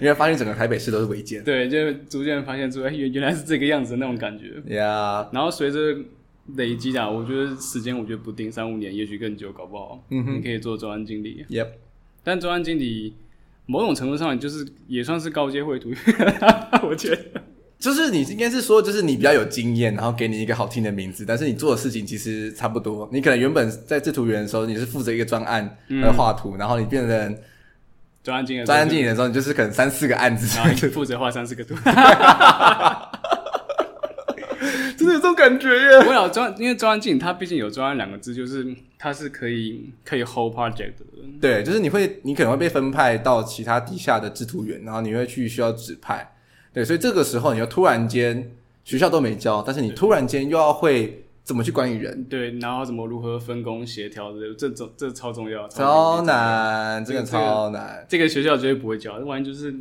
[0.01, 4.61] 原来发现整个台北市都是违建，对，就逐渐发现出来，原原来是这个样子的那种感觉。
[4.75, 5.95] 呀，然后随着
[6.57, 11.45] 累积啊，我觉得时间我觉得不定，三五年，也许更久，搞不好，嗯哼，你可以做专案经理。
[11.49, 11.67] Yep，
[12.21, 13.15] 但专案经理
[13.65, 15.97] 某种程度上就是也算是高阶绘图员，
[16.83, 17.40] 我觉得。
[17.81, 23.09] 就是你应该是说，就是你比较有经验，然后给你一个好听的名字，但是你做的事情其实差不多。
[23.11, 27.37] 你可能原本在制图员的时候，你是负责一个专案来画图，嗯、然后你变成
[28.23, 31.73] 专案经理，专案经理的时候，你就是可能三四个案子，然后你负责画三四个图。
[34.95, 36.05] 真的有这种感觉耶！
[36.07, 38.63] 我有专，因为专案经理他毕竟有专案两个字，就是
[38.99, 41.05] 他是可以可以 hold project 的。
[41.41, 46.31] 对，就是你会，你可能会被分派到其他底下的制图员，然后你会去需要指派。
[46.73, 48.51] 对，所以这个时候你要突然间
[48.83, 59.73] 学校都没教，但是你突然间又要会怎么去管理人，对，然后怎么如何分工协调的，这这这超重要，超难，这个超难，这个学校绝对不会教，完全就是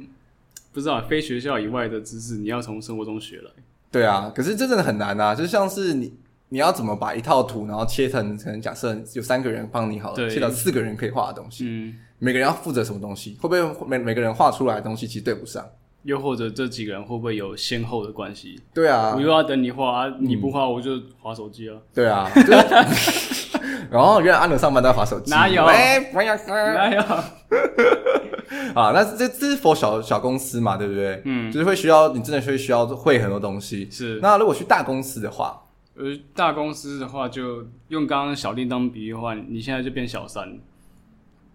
[0.73, 3.51] 不知道非学校以外的知识，你要从生活中学来。
[3.93, 6.13] 对啊，可是这真的很难啊，就像是你
[6.49, 15.65] 你要怎么把一套图，然后切成可能假设有三个人帮你好了，切到四个人可以画的东西，嗯，每个人要负责什么东西，会不会每每个人画出来的东西其实对不上？
[16.03, 18.61] 又或者这几个人会不会有先后的关系？
[18.73, 21.77] 对啊，我又要等你画，啊，你不画我就划手机啊。
[21.95, 22.31] 对啊，
[23.91, 25.65] 然后原来阿牛上班都在划手机，哪有？
[25.65, 27.01] 哎，不要，哪有？
[28.75, 31.21] 啊，那这这是 for 小小公司嘛，对不对？
[31.25, 33.89] 嗯，就是会需要你真的会需要会很多东西。
[33.91, 34.19] 是。
[34.23, 35.63] 那如果去大公司的话，
[35.97, 40.59] 呃，大公司的话，就用刚刚小叮当比喻的话，你现在就变小三，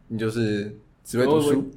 [0.08, 1.72] 你就是只会读书。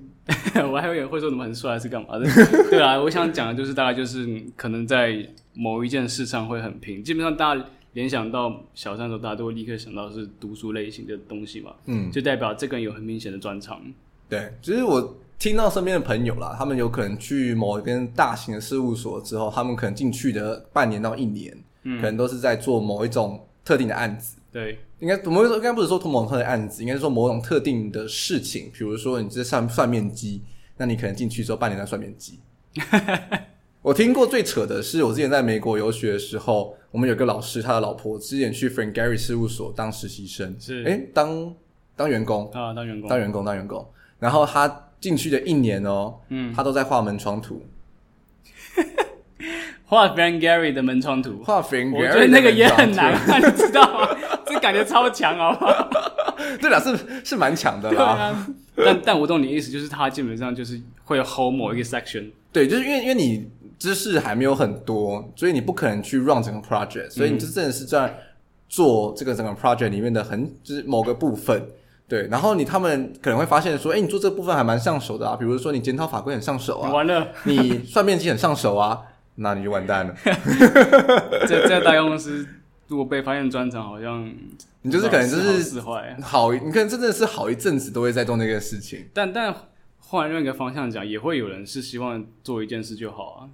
[0.62, 2.24] 我， 我还以为会说什么很帅还是干嘛的？
[2.70, 7.02] 对啊， 我想讲的就是大概就是可能在某一件事上会很拼。
[7.02, 7.64] 基本上大家
[7.94, 11.72] 联想到小三的时候，大家都会立刻想到是读书类型的东西嘛。
[11.86, 13.80] 嗯，就代表这个人有很明显的专长。
[14.28, 24.37] 对，其实我听到身边的朋友啦，他们有可能去某一边大型的事务所之后，他们可能进去的半年到一年，嗯，可能都是在做某一种特定的案子。
[24.58, 28.70] 对，应该我们应该不是说某种特定的案子，应该是说某种特定的事情。
[28.72, 30.42] 比如说你这算算面机，
[30.76, 32.40] 那你可能进去之后半年在算面机。
[33.82, 41.54] 我听过最扯的是，我之前在美国游学的时候，我们有个老师，他的老婆之前去 Frank Gehry 事务所当实习生，是诶当
[41.94, 43.88] 当员工啊，当员工，当员工，当员工。
[44.18, 47.62] 然后他进去的一年哦，嗯，他都在画门窗图，
[49.86, 54.08] 画 Frank Gehry 的门窗图，画 Frank Gehry，我觉得那个也很难，你知道吗？
[54.48, 55.90] 这感觉超强，好不好？
[56.60, 58.04] 对啦，是是蛮强的啦。
[58.04, 68.18] 啊、但但我懂你意思，就是他基本上就是会 hold 某一个 section，对，就是因为因为你知识还没有很多，所以你不可能去 run 整个 project，所以你就真的是在
[68.68, 71.62] 做这个整个 project 里面的很就是某个部分。
[72.08, 78.98] 对，然后你他们可能会发现说，哎，你做这部分还蛮上手的啊，比如说你检讨法规很上手啊，完了，你算面积很上手啊，
[79.34, 80.14] 那你就完蛋了。
[81.46, 82.48] 在在大公司，
[82.88, 84.30] 如果被发现专长，好像
[84.82, 85.80] 你就是可能就是
[86.22, 89.06] 好，你可能真的是好一阵子都会在做那个事情。
[89.14, 89.54] 但但
[89.98, 93.48] 换另一个方向讲，也会有人是希望做一件事就好啊。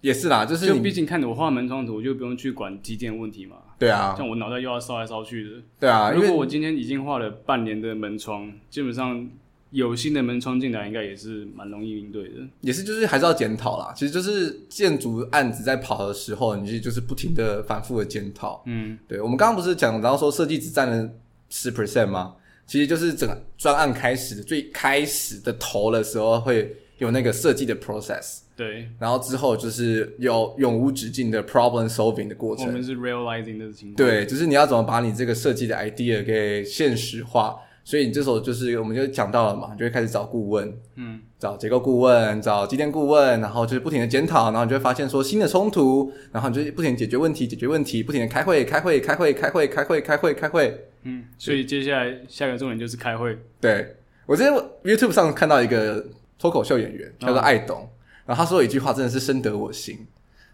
[0.00, 3.56] 也是啦，就是就毕竟看着我画门窗图，我就不用去管机电问题嘛。
[3.78, 5.50] 对啊，像我脑袋又要烧来烧去的。
[5.78, 9.28] 对啊，如果我今天已经画了半年的门窗，基本上
[9.70, 12.34] 有新的门窗进来，应该也是蛮容易应对的。
[12.60, 13.92] 也是，就是还是要检讨啦。
[13.96, 18.62] 其实就是建筑案子在跑的时候，你就是不停的反复的检讨。
[18.66, 21.08] 嗯，对，我们刚刚不是讲到说设计只占了
[21.50, 22.34] 十 percent 吗？
[22.66, 28.40] 其实就是整个专案开始的最开始的头的时候，会有那个设计的 process。
[28.56, 32.66] 对，然后之后就是有永无止境的 problem solving 的过程。
[32.66, 33.96] 我们是 realizing 的情况。
[33.96, 37.56] 对，就是你要怎么把你这个设计的 idea 给现实化。
[37.90, 50.86] 所以你这时候就是我们就讲到了嘛，就会开始找顾问，嗯，找结构顾问，找机电顾问，然后就是不停的检讨，然后你就会发现说新的冲突，然后你就不停解决问题，解决问题，不停的开会，开会，开会，开会，开会，开会，开会。
[51.02, 53.36] 嗯，所以接下来下个重点就是开会。
[53.60, 54.52] 对，我之前
[54.84, 56.06] YouTube 上看到一个
[56.38, 57.80] 脱口秀演员叫做艾董。
[57.80, 57.88] 哦
[58.26, 60.06] 然后他说了一句话，真的是深得我心。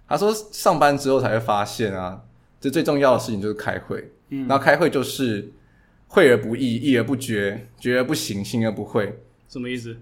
[0.08, 2.18] 他说，上班之后才会发现啊，
[2.58, 4.12] 这最重要的事情就是开会。
[4.30, 5.46] 嗯，然后开会就是
[6.16, 9.20] 会而不议，议而不决，决而不行，行而不会。
[9.50, 9.94] 什么意思？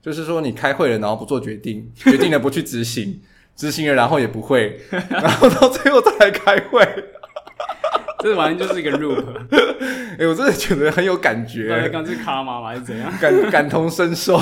[0.00, 3.20] 就是说你开会了，然后不做决定，决定了不去执行，
[3.54, 6.82] 执行了然后也不会， 然后到最后再来开会。
[8.24, 9.22] 这完全就是一个 loop。
[10.18, 11.68] 哎，我真的觉得很有感觉。
[11.92, 12.62] 刚刚是卡吗？
[12.66, 13.12] 还是怎样？
[13.20, 14.40] 感感同身受。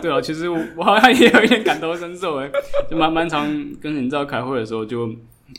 [0.00, 2.50] 对啊，其实我我好像也有一点感同身受哎，
[2.90, 3.46] 就蛮蛮常
[3.82, 5.06] 跟你知道开会的时候，就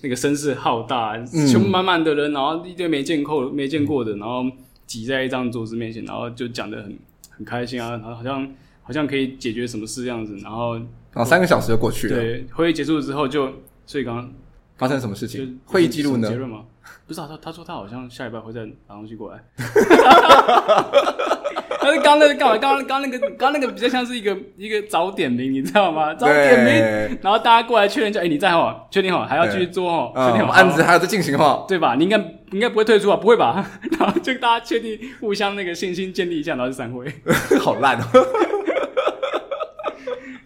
[0.02, 4.44] 那个声势浩大，全部满满的人，然后一堆没见过没见过的，然后
[4.88, 6.98] 挤在一张桌子面前，然后就讲的很
[7.30, 8.48] 很开心啊，然后好像
[8.82, 12.16] 好像可以解决什么事这样子，然后然后三个小时就过去了。
[12.16, 13.52] 对，会议结束之后就，
[13.86, 14.34] 所以刚刚
[14.78, 15.60] 发生什么事情？
[15.66, 16.28] 会议记录呢？
[16.28, 16.66] 结论吗？
[17.08, 19.44] 不知道，他他说他好像下礼拜会再拿东西过来。
[21.82, 22.58] 但是刚那个干嘛？
[22.58, 26.14] 刚刚那个刚那个比较像是一个一个早点名，你知道吗？
[26.16, 28.86] 早点名，然后大家过来确认一下，哎，你在哈？
[28.92, 30.12] 确定好，还要继续做哦。
[30.16, 31.66] 确定好，案子还要再进行哈？
[31.68, 31.96] 对吧？
[31.96, 32.18] 你应该
[32.52, 33.16] 应该不会退出吧？
[33.16, 33.66] 不会吧？
[34.00, 37.06] 然后就大家确定互相那个信心建立一下，然后就散会。
[37.60, 38.04] 好烂哦！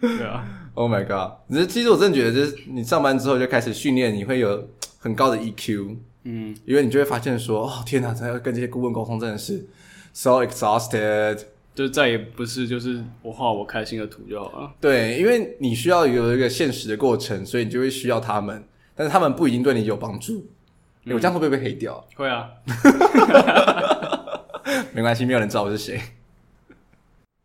[0.00, 1.32] 对啊，Oh my god！
[1.50, 5.96] 只是其实我真的觉得，就是你上班之后就开始训练，你会有很高的 EQ。
[6.24, 9.66] 嗯，因为你就会发现说，哦天哪，真要跟这些顾问沟通，真的是。
[10.20, 11.44] So exhausted，
[11.76, 14.72] 就再也不是就是我画我开心的图就好了。
[14.80, 18.64] 对，因为你需要有一个现实的过程，所以你就会需要他们，
[18.96, 20.44] 但是他们不一定对你有帮助。
[21.04, 22.04] 我这样会不会被黑掉？
[22.16, 22.50] 会啊，
[24.92, 26.00] 没关系，没有人知道我是谁。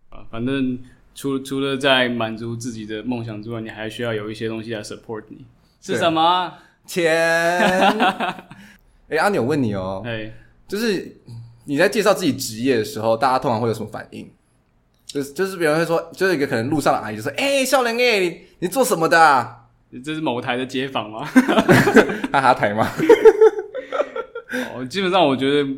[0.10, 0.80] 啊，反正
[1.14, 5.46] 除除了在满足自己的梦想之外，你还需要有一些东西来 support 你。
[5.80, 6.52] 是什么？
[6.88, 7.14] 钱。
[7.14, 8.36] 哎、
[9.10, 10.34] 欸，阿牛问你哦，哎，
[10.68, 11.18] 就是。
[11.66, 14.30] 你在介绍自己职业的时候，大家通常会有什么反应？
[15.06, 19.68] 就是就是别人会说，就是一个可能路上的阿姨就说：“哎、欸，少年哎，你你做什么的、啊？
[20.04, 21.24] 这是某台的街坊吗？
[22.34, 22.90] 哈哈台吗？”
[24.74, 25.70] 哦，基本上我觉得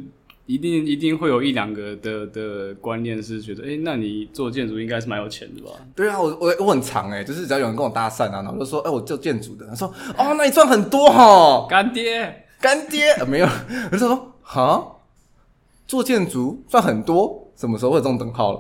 [0.45, 5.71] 一定一定会有一两个的的观念是觉得，哎、欸，那你做建筑应该是蛮有钱的吧？
[5.93, 13.47] 对啊，我我我很长哎，就是只要有人跟我搭讪啊，然后我就说：“哎、欸，我做建筑的。”他说：“哦，那你赚很多哈，干爹，干爹、呃、没有。”
[13.91, 14.94] 我就说：“哈，
[15.87, 18.59] 做建筑赚很多，什么时候会有这种等号了？”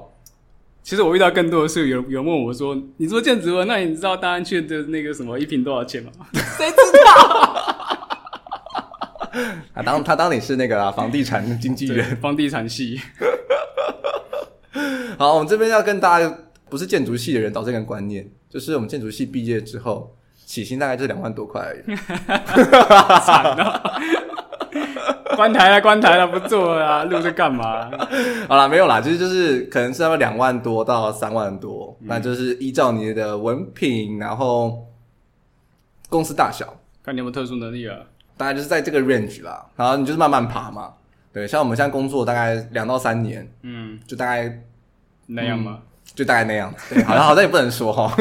[0.83, 7.11] 其实我遇到更多的是有有问我说：“你做建筑，那你知道大安区的那个什么一平多少钱吗？”谁知道？
[9.73, 13.01] 啊，当他当你是那个房地产经纪人，房地产系。
[15.17, 16.37] 好，我们这边要跟大家
[16.69, 21.81] 不是建筑系的人导这个观念，就是我们建筑系毕业之后，起薪大概就是两万多块而已。
[23.25, 23.99] 惨了。
[25.35, 27.03] 关台了，关台了，不做了啊！
[27.03, 27.89] 录这干嘛？
[28.47, 34.85] 好啦，没有啦，其实就是可能是要两万多到三万多，嗯，那就是依照你的文凭，然后
[36.09, 36.65] 公司大小，
[37.03, 37.95] 看你有没有特殊能力啊。
[38.37, 40.93] 大概就是在这个 range 啦，然后你就是慢慢爬嘛。
[41.31, 44.61] 对，像我们现在工作大概两到三年，嗯，就大概
[45.27, 45.81] 那样嘛，嗯，
[46.15, 46.73] 就大概那样。
[46.89, 48.13] 对，好像好像也不能说 哈。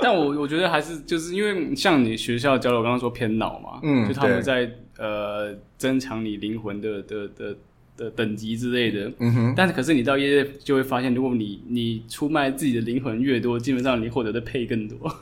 [0.00, 4.68] 但我我觉得还是就是因为像你学校教的，我刚刚说偏脑嘛，嗯，就他们在。
[4.98, 7.56] 呃，增强你灵魂的的的
[7.96, 9.54] 的等级之类的，嗯哼。
[9.56, 14.96] 但是，可是你到业界就会发现，如果你你出卖自己的灵魂越多，基本上你获得的配更多。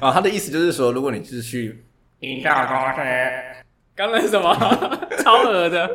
[0.00, 1.84] 啊，他的意思就是说，如果你是去
[2.18, 3.00] 一下公司，
[3.94, 4.52] 刚才什么
[5.22, 5.88] 超额的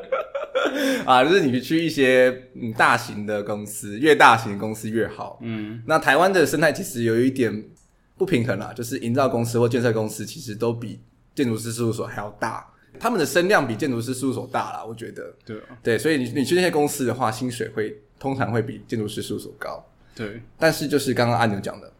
[1.05, 5.39] 啊，就是你去一些嗯大型的公司，越大型的公司越好。
[5.41, 7.65] 嗯，那台湾的生态其实有一点。
[8.17, 10.99] 不平衡啦，就是营造公司或建设公司其实都比
[11.33, 12.65] 建筑师事务所还要大，
[12.99, 15.33] 他们的声量比建筑师事务所大啦，我觉得。
[15.45, 19.85] 对对，所以你你去那些公司的话，薪水会通常会比建筑师事务所高。
[20.15, 21.91] 对，但是就是刚刚阿牛讲的，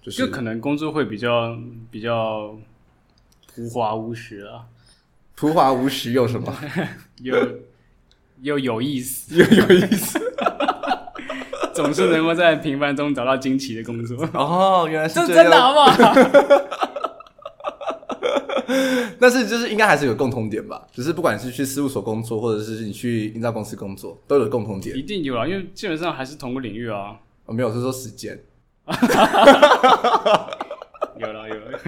[0.00, 1.58] 就是就可能工作会比较
[1.90, 2.56] 比较
[3.52, 4.66] 浮华无实啊。
[5.34, 6.56] 浮华无实又什么？
[7.20, 7.36] 又
[8.42, 10.20] 又有意思，又有意思。
[11.74, 16.14] 总是能够在平凡中找到惊奇的工作 哦，原来是这样，真的好不好？
[19.20, 24.96] 但是就是应该还是有共同点吧，只是不管是去事务所工作，或者是你去营造公司工作，都有共同点。
[24.96, 27.16] 一定有啊，因为基本上还是同个领域啊。
[27.46, 28.38] 我、哦、没有是说时间，
[31.18, 31.78] 有了有了，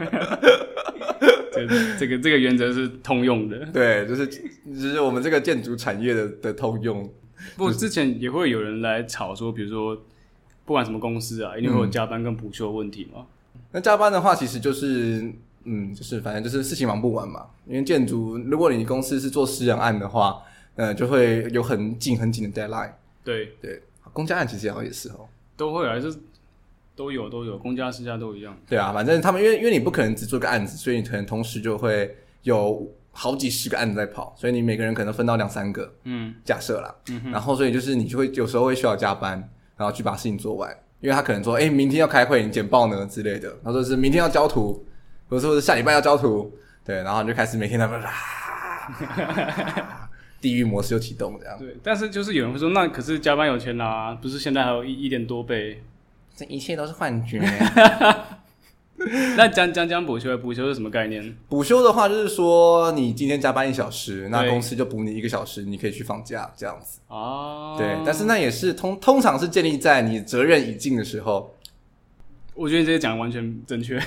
[1.53, 1.67] 这
[1.99, 3.59] 这个这个原则是通用的。
[3.73, 7.11] 对，就是就是我们这个建筑产业的的通用。
[7.57, 9.97] 不，之前也会有人来吵说，比如说，
[10.65, 13.27] 不管什么公司啊，一定会有加班跟补休的问题嘛。
[13.55, 13.61] 嗯。
[13.73, 15.33] 那加班的话，其实就是，
[15.65, 17.47] 嗯，就是反正就是事情忙不完嘛。
[17.67, 20.43] 因为建筑，如果你公司是做私人案的话，
[20.75, 22.93] 呃，就会有很紧很紧的 deadline。
[23.23, 26.15] 对对，公家案其实好像也是哦，都会还是
[26.95, 28.57] 都有都有，公家私家都一样。
[28.69, 32.91] 对啊，反正他们因为因为你不可能只做个案子，所以你可能同时就会有。
[33.19, 39.33] 好几十个案子在跑，所以你每个人可能分到两三个，嗯，假设啦，嗯，然后所以就是你就会有时候会需要加班，
[39.75, 43.07] 然后去把事情做完，因为他可能说，哎、欸，明天要开会，你简报呢？
[43.07, 44.85] 之类的，他说是明天要交图，
[45.31, 46.53] 或者说是下礼拜要交图，
[46.85, 48.13] 对，然后你就开始每天在那啦，
[50.43, 55.83] 地狱模式又启动这样，对，但是就是有人会说，那可是加班有钱拿、啊，不是现在还有一一点多倍，
[56.37, 57.41] 这一切都是幻觉。
[59.37, 61.37] 那讲讲讲补休，补休是什么概念？
[61.49, 67.01] 补休的话，就是说你今天加班一小时，那公司就补你一个小时，你可以去放假这样子。
[67.09, 71.55] 哦，对，但是那也是通通常是建立在你责任已尽的时候。
[72.55, 74.01] 我觉得你这些讲的完全正确，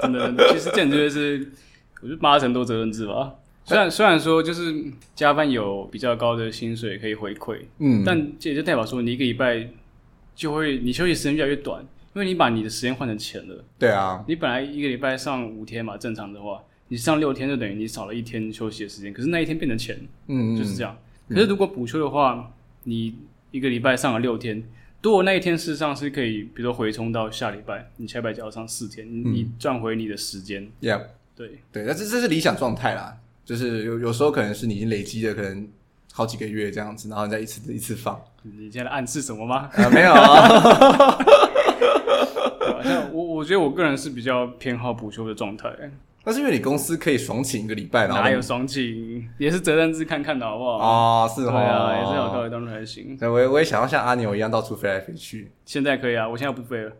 [0.00, 1.50] 真的，其实建筑是
[2.00, 3.34] 我觉得八成都责任制吧。
[3.64, 4.72] 虽然虽然说就是
[5.16, 9.68] 加班有比较高的薪水可以回馈，嗯，但这也就代表说你一个礼拜
[10.36, 11.84] 就会你休息时间越来越短。
[12.14, 19.96] 因为你把你的时间换成钱了，对啊，你本来一个礼拜上五天嘛，正常的话，你上六天就等于你少了一天休息的时间，可是那一天变成钱，
[20.26, 20.96] 嗯，就是这样。
[21.28, 23.16] 可是如果补休的话，你
[23.52, 24.60] 一个礼拜上了六天，
[25.02, 30.68] 如果那一天事实上是可以，比如说回冲到下礼拜，你下礼拜就要上四天，嗯、你赚回你的时间。
[30.80, 31.02] Yeah，
[31.36, 35.68] 对对，那这这是理想状态啦，就是有有时候可能是你已经累积了可能
[36.12, 38.20] 好几个月这样子，然后你再一次一次放。
[38.42, 39.70] 你现在暗示什么吗？
[39.72, 41.18] 啊，没有啊。
[43.12, 45.68] 我我觉得我个人是比较偏好补休的状态，
[46.24, 50.78] 那是因为你公司可以爽请一个礼拜，然后哪有爽请，也是责任制看看的好不好？
[50.78, 53.16] 哦，是哦，对啊，也是有高一，当然还行。
[53.16, 55.50] 对，我也我也想要像阿牛一样到处飞来飞去。
[55.64, 56.92] 现在可以啊，我现在不飞了。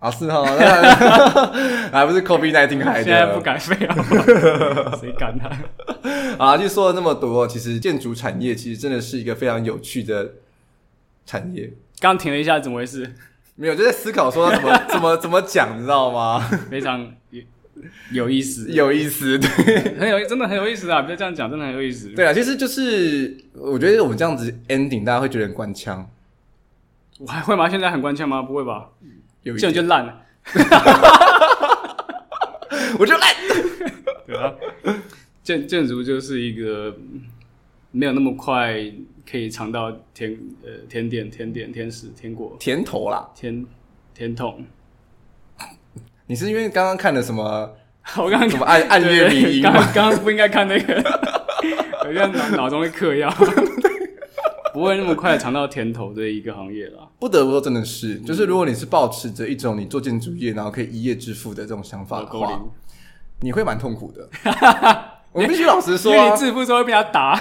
[0.00, 0.44] 啊，是哦，
[1.90, 3.04] 还不是 COVID-19 害的。
[3.04, 3.96] 现在不敢飞啊，
[5.00, 5.58] 谁敢啊？
[6.36, 10.32] 啊，就说了那么多，其实建筑产业其实真的是一个非常有趣的
[11.24, 11.72] 产业。
[12.00, 13.14] 刚停了一下，怎么回事？
[13.56, 16.40] 没有，就在思考说怎么 怎么怎么讲，你知道吗？
[16.70, 17.00] 非常
[17.30, 17.42] 有
[18.12, 19.48] 有意思，有意思，对，
[19.98, 21.02] 很有真的很有意思啊！
[21.02, 22.08] 不要这样讲，真的很有意思。
[22.10, 26.08] 对啊，其实就是我觉得我们这样子 ending，大家会觉得很官腔。
[27.18, 27.68] 我还会吗？
[27.68, 28.42] 现在很官腔吗？
[28.42, 28.88] 不会吧？
[29.42, 30.20] 有一这样就烂了。
[32.98, 33.30] 我就烂。
[34.26, 34.52] 对啊，
[35.42, 36.96] 建建筑就是一个
[37.92, 38.74] 没有那么快
[39.30, 43.66] 可以尝到甜呃甜点、甜点、天使、甜果、甜头啦，甜
[44.14, 44.64] 甜筒。
[46.26, 47.74] 你是因为刚刚看了什么？
[48.18, 49.62] 我刚刚什么暗暗月迷？
[49.62, 51.02] 刚刚刚不应该看那个，
[52.02, 53.32] 好像脑脑中会嗑药。
[54.74, 57.08] 不会那么快尝到甜头的一个行业啦。
[57.20, 62.60] 不得不说，真的是，就是如果你是抱持着一种你做建筑业然后可以一夜致富的这种想法的话，
[63.40, 64.28] 你会蛮痛苦的。
[65.30, 67.40] 我必须老实说，因为你致富之后会被他打。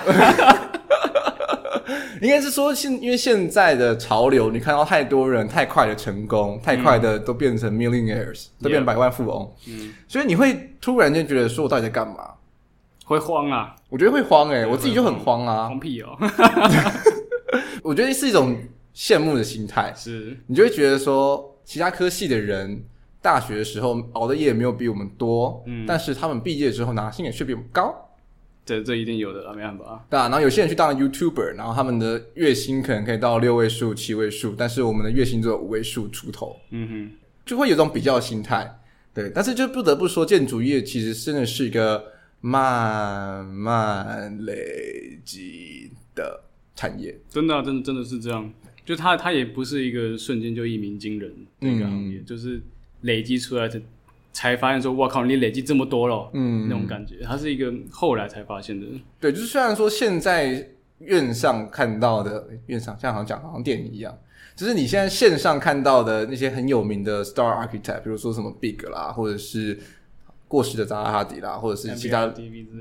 [2.27, 9.51] 应该是说现，因为现在的潮流，你看到太多人太快的成功，太快的都变成 millionaires，都变百万富翁。
[9.67, 12.31] 嗯，所以你会突然间觉得说，我到底在干嘛？
[13.05, 13.75] 会慌啊！
[13.89, 15.67] 我觉得会慌诶，我自己就很慌啊。
[15.67, 16.17] 慌屁哦！
[17.83, 18.55] 我觉得是一种
[18.95, 22.81] 羡慕的心态，是你就会觉得说，其他科系的人
[23.21, 27.93] 大学的时候熬的夜没有比我们多，嗯，但是他们毕业之后拿薪水却比我们高，
[28.65, 30.05] 这这一定有的啊，没办法。
[30.09, 37.11] 对啊，然后有些人去当了 YouTuber，然后他们的月薪可能可以到六位数、七位数，但是我们的月薪只有五位数出头，嗯哼，
[37.45, 38.79] 就会有种比较心态，
[39.13, 39.31] 对。
[39.33, 42.03] 但是就不得不说，建筑业其实真的是一个
[42.41, 46.41] 慢慢累积的。
[46.75, 48.51] 产业真的、啊、真的真的是这样，
[48.83, 52.59] 就它它也不是一个瞬间就一鸣惊人的一个行业，嗯、就是
[53.01, 53.79] 累积出来的
[54.33, 58.85] 才发现说，哇靠，你累积这么多了，嗯，那种感觉，它是一个后来才发现的。
[59.19, 60.67] 对，就是虽然说现在
[60.99, 64.13] 院上看到的院上，像好像讲好像电影一样，
[64.55, 69.79] 就是你现在线上看到的那些很有名的 Star Architect，比如说什么 Big 啦，或者是
[70.47, 72.25] 过时的扎哈迪啦，或者是其他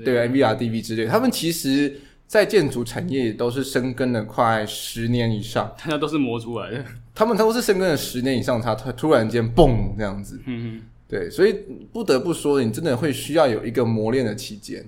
[0.03, 1.99] 对 MVRDV 之类，他们其实。
[2.25, 6.83] 在建筑产业都是深耕了快十年以上， 那都是磨出来的。
[7.13, 10.41] 他们都是深耕了十年以上，他突突然间蹦这样子。
[10.47, 10.81] 嗯哼，
[11.13, 11.53] 对，所以
[11.91, 14.83] 不得不说，你真的会需要有一个磨练的期间。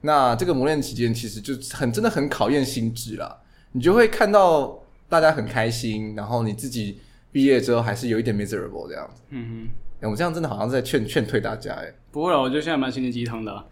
[0.00, 3.36] 那这个磨练期间其实就很真的很考验心智啦。
[3.72, 6.98] 你就会看到大家很开心，然后你自己
[7.30, 9.20] 毕业之后还是有一点 miserable 这样子。
[9.28, 9.68] 嗯
[10.00, 11.92] 哼，哎，我这样真的好像在劝劝退大家哎。
[12.10, 13.62] 不会了，我觉得现在蛮心灵鸡汤的啊。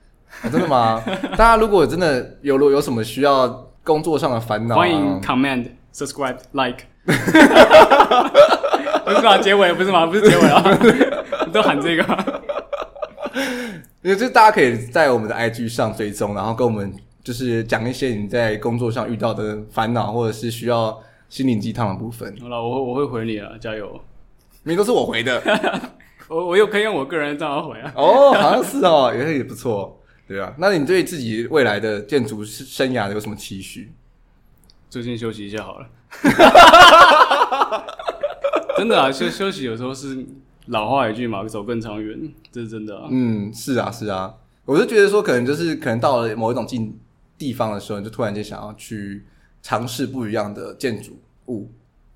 [0.42, 1.02] 啊、真的吗？
[1.32, 3.48] 大家如果真的有有什么需要
[3.82, 6.84] 工作上的烦恼，欢迎 comment subscribe like。
[9.06, 9.38] 不是嘛？
[9.38, 10.04] 结尾不是吗？
[10.06, 10.62] 不是结尾啊！
[11.46, 12.42] 你都喊这个，
[14.02, 16.92] 因为这大家可以在我们的 IG 上追踪，然后跟我们
[17.22, 22.36] 就是讲一些你在工作上遇到的烦恼，或者是需要心灵鸡汤的部分。
[22.40, 23.88] 好了，我我会回你了，加油！
[24.64, 25.40] 明明都是我回的，
[26.26, 27.92] 我我又可以用我个人账号回啊。
[27.94, 30.02] 哦，好像是哦，也也不错。
[30.26, 33.92] 对啊，那你对自己未来的建筑生涯有什么期许？
[34.90, 35.86] 最近休息一下好了。
[38.78, 40.24] 真的啊，休休息有时候是
[40.66, 42.18] 老话一句嘛，走更长远，
[42.52, 43.08] 这是真的啊。
[43.10, 46.92] 嗯，是啊，是啊，我就觉得说，可能就是可能到了某一种地
[47.38, 49.24] 地方的时候，你就突然间想要去
[49.62, 51.70] 尝试不一样的建筑物。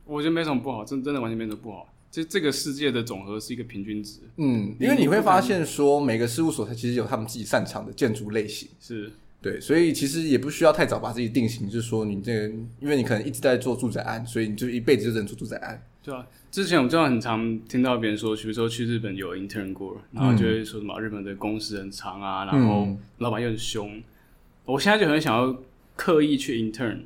[0.05, 1.87] 我觉得没什么不好，真真的完全没什么不好。
[2.11, 9.09] 这这个世界的总和是一个平均值，嗯，因为你会发现说每个事务所它其实有他们自己擅长的建筑类型，是
[9.41, 12.49] 对，所以其实也不需要太早把自己定型，就是说你这个，
[12.81, 16.27] 因为你可能一直在做住宅案，所以你就一辈子就只能做住宅案，对啊。
[16.51, 22.89] 之前我知道很常听到别人说，比如说去日本有 intern 过，然后就会说什么日本的工时很长啊，然后
[23.19, 24.03] 老板又很凶，
[24.65, 25.57] 我现在就很想要
[25.97, 27.01] 刻意去 intern，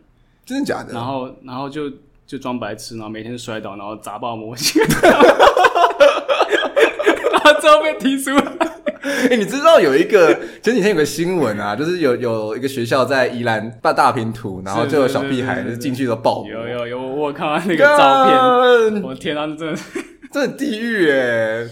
[0.44, 0.92] 真的假的？
[0.92, 1.92] 然后然后就。
[2.26, 5.12] 就装白痴，然后每天摔倒，然后砸爆模型， 然
[7.44, 8.73] 后最后被踢出来。
[9.26, 16.44] 哎、欸，你知道有一个前几天有个新闻啊，就是有有一个学校在宜兰办大平图，然后就有小屁孩就进去都爆。
[16.46, 18.26] 有有有，我看到那个照
[18.90, 19.80] 片，我天啊，这真的
[20.30, 21.66] 这很地狱哎！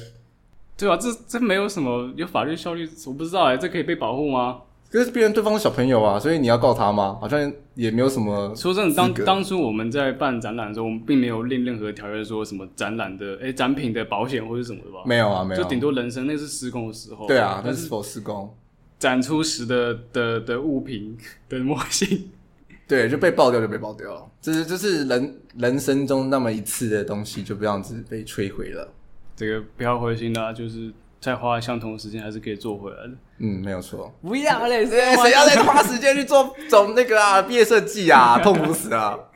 [0.78, 4.58] 对啊，这这没有什么有法律效力，我不知道哎，这可以被保护吗？
[4.92, 7.16] 可是别人对方是小朋友啊，所以你要告他吗？
[7.18, 8.54] 好像也没有什么。
[8.54, 14.98] 说真的，当当初我们在办展览的时候，我们并没有列任何条约说什么展览的诶、欸、展品的保险或者什么的吧？
[15.06, 15.62] 没有啊，没有。
[15.62, 17.26] 就顶多人生那是施工的时候。
[17.26, 18.54] 对啊，那是否施工？
[18.98, 21.16] 展出时的的的物品
[21.48, 22.28] 的模型，
[22.86, 24.26] 对，就被爆掉就被爆掉了。
[24.42, 28.86] 这是这是人人生中那么一次的东西，就这样子被摧毁了。
[29.34, 30.92] 这个不要灰心啦，就是。
[31.22, 33.12] 再花相同的时间还是可以做回来的。
[33.38, 34.12] 嗯，没有错。
[34.20, 39.30] 不要嘞，谁谁要再花时间去做走那个啊毕业设计啊， 痛苦死了。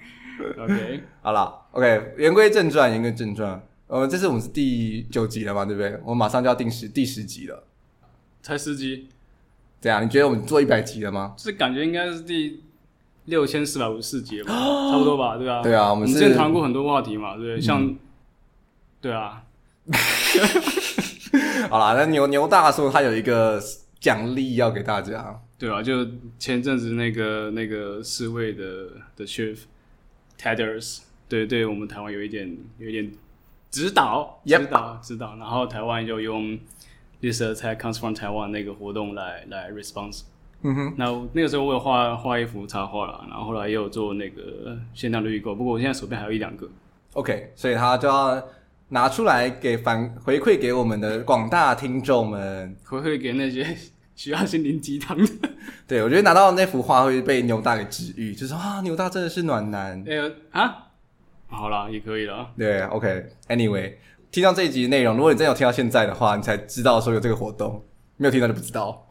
[0.58, 3.62] OK，好了，OK，言归正传，言归正传。
[3.86, 5.96] 呃，这是我们是第九集了嘛，对不对？
[6.02, 7.62] 我们马上就要定十第十集了。
[8.42, 9.08] 才十集？
[9.80, 10.04] 怎样？
[10.04, 11.34] 你觉得我们做一百集了吗？
[11.38, 12.64] 这感觉应该是第
[13.26, 14.52] 六千四百五十四集了吧，
[14.90, 15.36] 差不多吧？
[15.36, 17.60] 对啊，对啊，我们之前谈过很多话题嘛，对？
[17.60, 17.96] 像，嗯、
[19.00, 19.44] 对啊。
[21.70, 23.60] 好啦，那牛牛大叔他有一个
[23.98, 25.40] 奖励要给大家。
[25.58, 26.06] 对啊，就
[26.38, 28.64] 前阵子那个那个世卫的
[29.16, 29.60] 的 chief
[30.38, 33.10] Tedros，对对，我们台湾有一点有一点
[33.70, 36.58] 指导指导指导，然后台湾就用
[37.22, 40.24] This attack comes from Taiwan 那个活动来来 response。
[40.60, 46.68] 嗯哼，那那个时候我有画画一幅插画了，然后后来也有做那个限量的预购，不过我现在手边还有一两个。
[47.14, 48.42] OK，所以他就要。
[48.88, 53.66] 拿出来给反回馈给我们的广大听众们，回馈给那些
[54.14, 55.32] 需要心灵鸡汤的。
[55.86, 60.02] 对，我觉得拿到那幅画会被牛大给治愈，就是啊，牛大真的是暖男。
[60.06, 60.88] 哎呦啊，
[61.48, 62.50] 好了，也可以了。
[62.56, 63.92] 对，OK，Anyway，、okay.
[64.30, 67.84] 听到这一集的内容，如果你真有听到现在的话，你才知道说有这个活动，
[68.16, 69.08] 没有听到就不知道。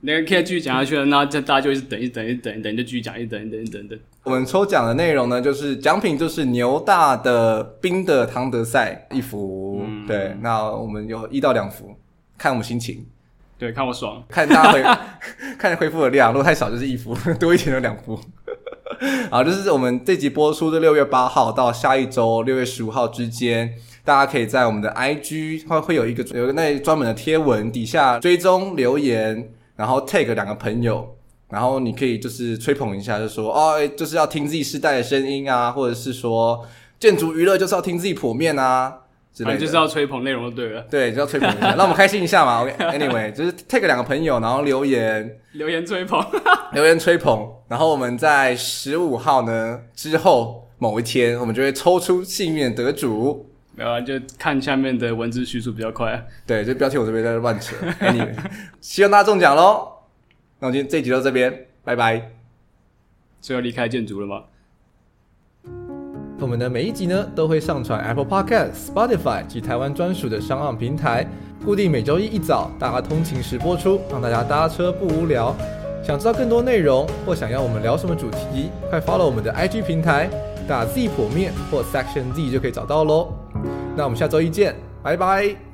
[0.00, 3.98] 那个可以继续讲下去了，那这大家就一直等一等一等一等，就继续讲一等一等一等一等。
[4.26, 11.94] 我们抽奖的内容呢，就是奖品就是牛大的冰的唐德赛一幅，嗯、对，那我们有一到两幅，
[12.36, 13.06] 看我们心情，
[13.56, 14.82] 对，看我爽，看大家回
[15.56, 18.18] 看恢复的量，如果太少就是一幅， 多一点就两幅。
[19.30, 23.74] 好，就是我们这集播出的六月八号到下一周六月十五号之间，
[24.04, 29.52] 大家可以在我们的 IG 会会有一个有一个那专门的贴文底下追踪留言。
[29.76, 31.15] 然后 take 两个朋友，
[31.48, 36.66] 然后你可以就是吹捧一下，就说哦，就是要听 Z 世代的声音啊，或者是说
[36.98, 38.92] 建筑娱乐就是要听 Z 剖面啊
[39.32, 42.62] 之类的，就是要吹捧内容就对了，对，就要吹捧一下， 让我们开心一下嘛。
[42.62, 46.24] OK，Anyway，就是 take 两个朋友，然后留言留言吹捧，
[46.72, 53.50] 留言吹捧，然后我们在十五号呢之后某一天，我们就会抽出幸运得主。
[53.78, 56.22] 没有啊，就看下面的文字叙述比较快啊。
[56.46, 57.76] 对，这标题我这边在乱扯。
[58.00, 58.34] Anyway，
[58.80, 59.86] 希望大家中奖喽！
[60.58, 62.30] 那我今天这一集到这边，拜拜。
[63.42, 64.42] 是要离开建筑了吗？
[66.38, 71.26] 我们的每一集呢，都会上传 Apple Podcast、Spotify 及台湾专属的商岸平台，
[71.64, 75.54] 固定每周一一早大家通勤时播出，让大家搭车不无聊。
[76.02, 80.28] 想知道更多内容，或想要我们聊什么主题，快 follow 我们的 IG 平台。
[80.68, 83.32] 打 Z 破面或 Section Z 就可以找到喽。
[83.96, 85.65] 那我们下周一见，拜拜。